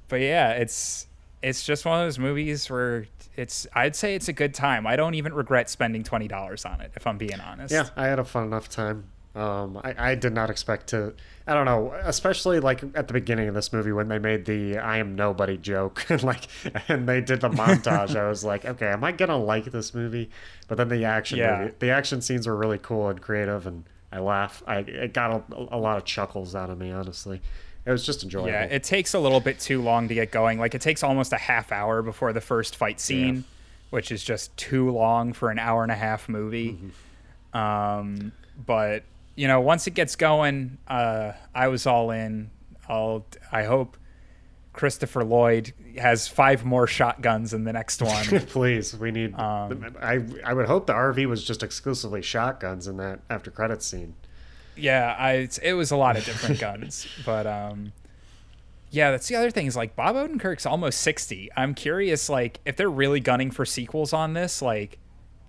[0.10, 1.08] but yeah, it's
[1.42, 3.06] it's just one of those movies where
[3.36, 4.86] it's I'd say it's a good time.
[4.88, 7.72] I don't even regret spending twenty dollars on it, if I'm being honest.
[7.72, 9.06] Yeah, I had a fun enough time.
[9.36, 11.16] Um, I, I did not expect to.
[11.48, 14.78] I don't know, especially like at the beginning of this movie when they made the
[14.78, 16.48] "I am nobody" joke, and like,
[16.88, 18.16] and they did the montage.
[18.16, 20.30] I was like, okay, am I gonna like this movie?
[20.68, 21.62] But then the action, Yeah.
[21.62, 24.62] movie, the action scenes were really cool and creative, and I laugh.
[24.68, 26.92] I it got a, a lot of chuckles out of me.
[26.92, 27.42] Honestly,
[27.86, 28.50] it was just enjoyable.
[28.50, 30.60] Yeah, it takes a little bit too long to get going.
[30.60, 33.44] Like it takes almost a half hour before the first fight scene,
[33.90, 36.74] which is just too long for an hour and a half movie.
[36.74, 37.58] Mm-hmm.
[37.58, 38.32] Um,
[38.66, 39.04] but
[39.36, 42.52] you know, once it gets going, uh, I was all in.
[42.88, 43.26] I'll.
[43.52, 43.98] I hope
[44.74, 48.26] Christopher Lloyd has five more shotguns in the next one.
[48.48, 49.38] Please, we need.
[49.38, 53.86] Um, I I would hope the RV was just exclusively shotguns in that after credits
[53.86, 54.16] scene.
[54.76, 57.94] Yeah, I it was a lot of different guns, but um,
[58.90, 61.50] yeah, that's the other thing is like Bob Odenkirk's almost sixty.
[61.56, 64.98] I'm curious, like if they're really gunning for sequels on this, like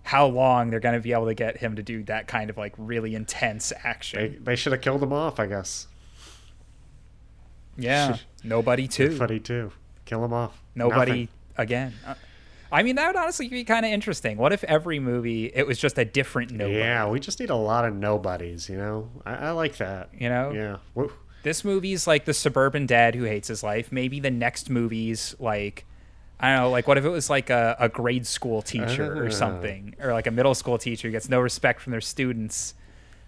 [0.03, 2.75] how long they're gonna be able to get him to do that kind of like
[2.77, 4.41] really intense action.
[4.45, 5.87] they should have killed him off, I guess.
[7.77, 9.11] Yeah, nobody too.
[9.11, 9.73] Nobody too.
[10.05, 10.63] Kill him off.
[10.75, 11.29] Nobody Nothing.
[11.57, 11.95] again.
[12.07, 12.15] Uh,
[12.73, 14.37] I mean, that would honestly be kind of interesting.
[14.37, 16.79] What if every movie it was just a different nobody?
[16.79, 18.69] Yeah, we just need a lot of nobodies.
[18.69, 20.11] You know, I, I like that.
[20.19, 20.77] You know, Yeah.
[20.95, 21.13] Woo.
[21.45, 23.93] this movie's like the suburban dad who hates his life.
[23.93, 25.85] Maybe the next movie's like
[26.41, 29.21] I don't know, like what if it was like a, a grade school teacher Ah.
[29.21, 32.75] or something, or like a middle school teacher who gets no respect from their students,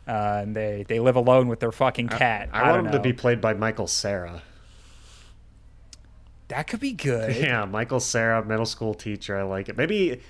[0.08, 2.48] uh, and they they live alone with their fucking cat.
[2.52, 4.42] I, I, want don't him to be played by Michael Cera.
[6.48, 7.34] That could be good.
[7.36, 9.36] Yeah, Michael Cera, middle school teacher.
[9.36, 9.76] I like it.
[9.76, 10.20] Maybe.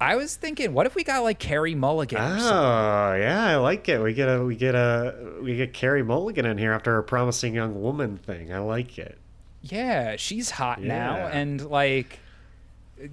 [0.00, 2.18] I was thinking, what if we got like Carey Mulligan?
[2.20, 2.46] or something?
[2.46, 4.00] Oh yeah, I like it.
[4.00, 7.54] We get a we get a we get Carey Mulligan in here after a promising
[7.54, 8.52] young woman thing.
[8.52, 9.18] I like it.
[9.60, 12.20] Yeah, she's hot now, and like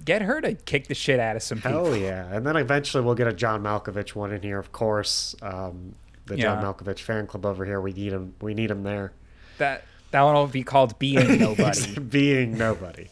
[0.04, 1.86] get her to kick the shit out of some people.
[1.86, 2.32] Hell yeah!
[2.32, 5.34] And then eventually we'll get a John Malkovich one in here, of course.
[5.42, 5.96] Um,
[6.26, 7.80] the John Malkovich fan club over here.
[7.80, 8.34] We need him.
[8.40, 9.12] We need him there.
[9.58, 11.98] That that one will be called Being Nobody.
[11.98, 13.08] Being nobody.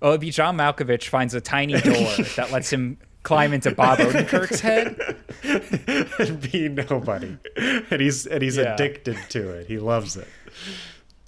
[0.00, 1.94] Well, it'd be John Malkovich finds a tiny door
[2.36, 5.16] that lets him climb into Bob Odenkirk's head.
[6.18, 8.74] and be nobody, and he's and he's Yeah.
[8.74, 9.66] addicted to it.
[9.68, 10.26] He loves it.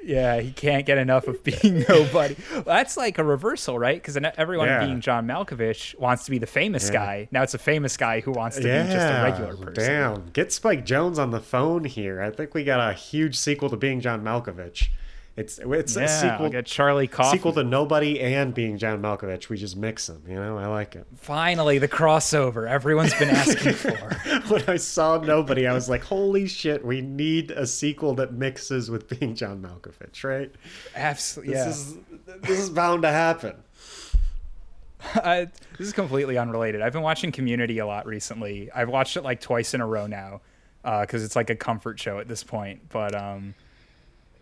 [0.04, 2.36] Yeah, he can't get enough of being nobody.
[2.52, 4.00] Well, that's like a reversal, right?
[4.00, 4.84] Because everyone Yeah.
[4.84, 6.92] being John Malkovich wants to be the famous Yeah.
[6.92, 7.28] guy.
[7.32, 9.84] Now it's a famous guy who wants to yeah, be just a regular person.
[9.84, 10.26] damn.
[10.32, 12.20] Get Spike Jonze on the phone here.
[12.22, 14.88] I think we got a huge sequel to Being John Malkovich.
[15.36, 17.36] It's it's Yeah, a sequel get Charlie Kaufman.
[17.38, 19.48] sequel to Nobody and Being John Malkovich.
[19.48, 20.22] We just mix them.
[20.28, 21.06] You know, I like it.
[21.16, 23.90] Finally, the crossover everyone's been asking for.
[24.48, 26.84] when I saw Nobody, I was like, "Holy shit!
[26.84, 30.52] We need a sequel that mixes with Being John Malkovich, right?
[30.94, 31.70] Absolutely, This yeah.
[31.70, 31.96] is
[32.42, 33.56] this is bound to happen."
[35.16, 36.80] I, this is completely unrelated.
[36.80, 38.70] I've been watching Community a lot recently.
[38.72, 40.40] I've watched it like twice in a row now
[40.82, 42.88] because it's like a comfort show at this point.
[42.88, 43.54] But um,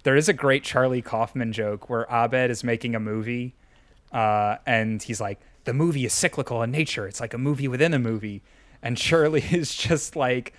[0.03, 3.55] there is a great Charlie Kaufman joke where Abed is making a movie
[4.13, 7.07] uh, and he's like, the movie is cyclical in nature.
[7.07, 8.43] It's like a movie within a movie.
[8.83, 10.53] And Charlie is just like,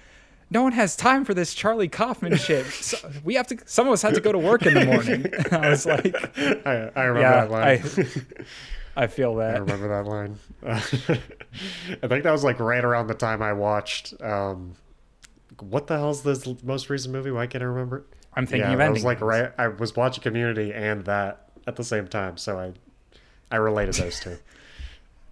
[0.49, 2.65] no one has time for this Charlie Kaufman shit.
[2.71, 3.57] So we have to.
[3.65, 5.25] Some of us had to go to work in the morning.
[5.51, 6.15] I was like,
[6.65, 7.83] I, I remember yeah, that line.
[8.95, 9.55] I, I feel that.
[9.55, 10.37] I remember that line.
[10.63, 10.79] I
[12.07, 14.13] think that was like right around the time I watched.
[14.21, 14.75] Um,
[15.59, 17.31] what the hell's this most recent movie?
[17.31, 18.05] Why can't I remember it?
[18.35, 19.51] I'm thinking yeah, of I was like right.
[19.57, 22.73] I was watching Community and that at the same time, so I
[23.51, 24.37] I related those two.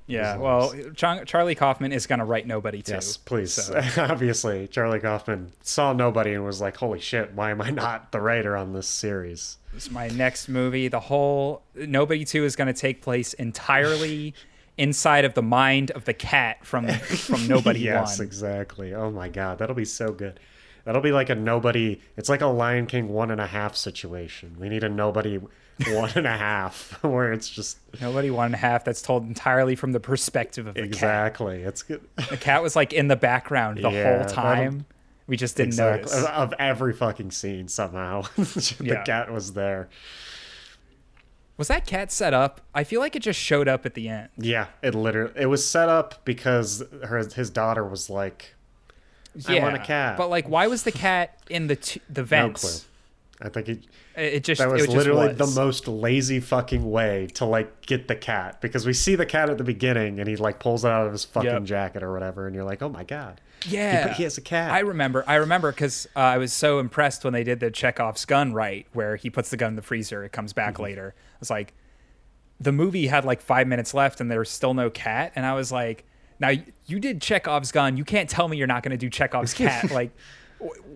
[0.07, 0.35] Yeah.
[0.37, 2.93] Well, Char- Charlie Kaufman is gonna write Nobody too.
[2.93, 3.53] yes, please.
[3.53, 7.33] so- Obviously, Charlie Kaufman saw Nobody and was like, "Holy shit!
[7.33, 10.89] Why am I not the writer on this series?" It's my next movie.
[10.89, 14.33] The whole Nobody Two is going to take place entirely
[14.77, 18.27] inside of the mind of the cat from from Nobody yes, One.
[18.27, 18.93] exactly.
[18.93, 20.41] Oh my god, that'll be so good.
[20.85, 22.01] That'll be like a nobody.
[22.17, 24.55] It's like a Lion King one and a half situation.
[24.59, 25.37] We need a nobody
[25.87, 28.83] one and a half where it's just Nobody One and a Half.
[28.85, 30.87] That's told entirely from the perspective of the cat.
[30.87, 31.61] exactly.
[31.63, 32.01] It's good.
[32.29, 34.85] The cat was like in the background the Yeah, whole time.
[35.27, 36.11] We just didn't Exactly.
[36.13, 36.25] notice.
[36.29, 38.21] Of every fucking scene somehow.
[38.35, 39.03] the Yeah.
[39.03, 39.89] cat was there.
[41.57, 42.61] Was that cat set up?
[42.73, 44.29] I feel like it just showed up at the end.
[44.37, 48.55] Yeah, it literally it was set up because her his daughter was like,
[49.47, 50.17] I Yeah, want a cat.
[50.17, 52.69] But like, why was the cat in the t- the no clue.
[53.43, 53.79] I think it,
[54.15, 55.37] It just that was literally was.
[55.37, 59.49] the most lazy fucking way to like get the cat because we see the cat
[59.49, 61.63] at the beginning and he like pulls it out of his fucking Yep.
[61.63, 64.69] jacket or whatever and you're like, oh my god, Yeah, put- he has a cat.
[64.71, 65.23] I remember.
[65.27, 68.85] I remember because uh, I was so impressed when they did the Chekhov's gun right,
[68.93, 70.23] where he puts the gun in the freezer.
[70.23, 70.83] It comes back Mm-hmm.
[70.83, 71.15] later.
[71.17, 71.73] I was like,
[72.59, 75.31] the movie had like five minutes left, and there was still no cat.
[75.35, 76.05] And I was like,
[76.41, 76.51] now
[76.87, 77.95] you did Chekhov's gun.
[77.95, 79.89] You can't tell me you're not going to do Chekhov's cat.
[79.91, 80.11] like,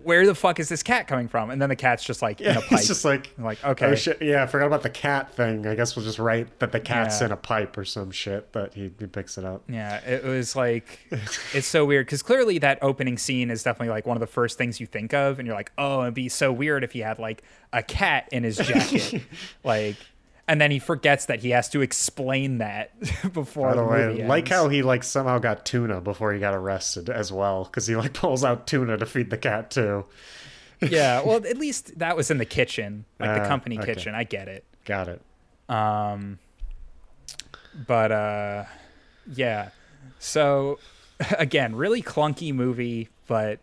[0.04, 1.50] where the fuck is this cat coming from?
[1.50, 2.72] And then the cat's just like in a pipe.
[2.72, 3.86] it's just like, I'm like, okay.
[3.86, 5.66] oh shit, yeah, I forgot about the cat thing.
[5.66, 7.26] I guess we'll just write that the cat's Yeah.
[7.26, 9.62] in a pipe or some shit But he, he picks it up.
[9.68, 11.00] Yeah, it was like
[11.52, 14.56] it's so weird because clearly that opening scene is definitely like one of the first
[14.56, 17.18] things you think of, and you're like, oh, it'd be so weird if he had
[17.18, 17.42] like
[17.72, 19.22] a cat in his jacket,
[19.64, 19.96] like,
[20.48, 22.92] and then he forgets that he has to explain that
[23.32, 26.40] before By the the way, movie like how he like somehow got tuna before he
[26.40, 30.04] got arrested as well, because he like pulls out tuna to feed the cat too.
[30.80, 33.94] yeah, well, at least that was in the kitchen, like the Ah, company okay.
[33.94, 34.14] kitchen.
[34.14, 34.64] I get it.
[34.84, 35.22] Got it.
[35.68, 36.38] Um,
[37.86, 38.64] but uh,
[39.34, 39.70] yeah.
[40.18, 40.78] So
[41.38, 43.58] again, really clunky movie, but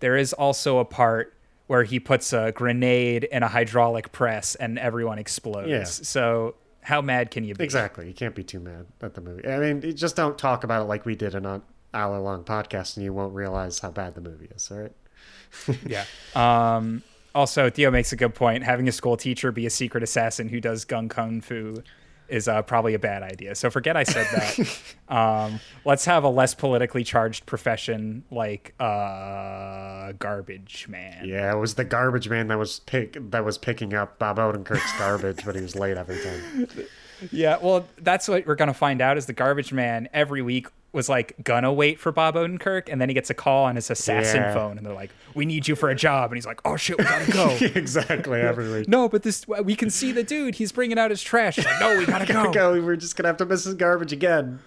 [0.00, 1.34] there is also a part
[1.66, 5.68] where he puts a grenade in a hydraulic press and everyone explodes.
[5.68, 5.84] Yeah.
[5.84, 7.64] So how mad can you be?
[7.64, 8.06] Exactly.
[8.06, 9.48] You can't be too mad at the movie.
[9.48, 11.62] I mean, just don't talk about it like we did in an
[11.92, 14.70] hour long podcast, and you won't realize how bad the movie is.
[14.70, 14.92] All right.
[15.86, 16.04] Yeah.
[16.34, 17.02] Um,
[17.34, 18.62] also, Theo makes a good point.
[18.62, 21.82] Having a school teacher be a secret assassin who does gung kung fu
[22.28, 23.54] is uh, probably a bad idea.
[23.54, 24.78] So forget I said that.
[25.14, 31.28] um, let's have a less politically charged profession like uh, garbage man.
[31.28, 34.98] Yeah, it was the garbage man that was pick that was picking up Bob Odenkirk's
[34.98, 36.68] garbage, but he was late every time.
[37.32, 39.16] Yeah, well, that's what we're gonna find out.
[39.16, 43.08] Is the garbage man every week was like gonna wait for Bob Odenkirk, and then
[43.08, 44.54] he gets a call on his assassin Yeah.
[44.54, 46.98] phone, and they're like, "We need you for a job," and he's like, "Oh shit,
[46.98, 48.88] we gotta go." exactly every week.
[48.88, 50.56] no, but this we can see the dude.
[50.56, 51.58] He's bringing out his trash.
[51.58, 52.50] Like, no, we gotta go.
[52.52, 52.80] Go.
[52.82, 54.58] We're just gonna have to miss his garbage again.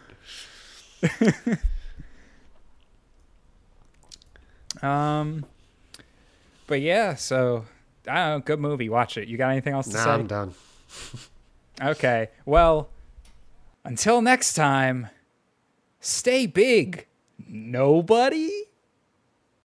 [4.81, 5.45] Um,
[6.67, 7.65] but yeah, so
[8.07, 8.39] I don't know.
[8.45, 8.89] Good movie.
[8.89, 9.27] Watch it.
[9.27, 10.09] You got anything else to Nah, say?
[10.11, 10.53] I'm done.
[11.81, 12.29] Okay.
[12.45, 12.89] Well,
[13.83, 15.07] until next time,
[15.99, 17.07] stay big.
[17.47, 18.68] Nobody.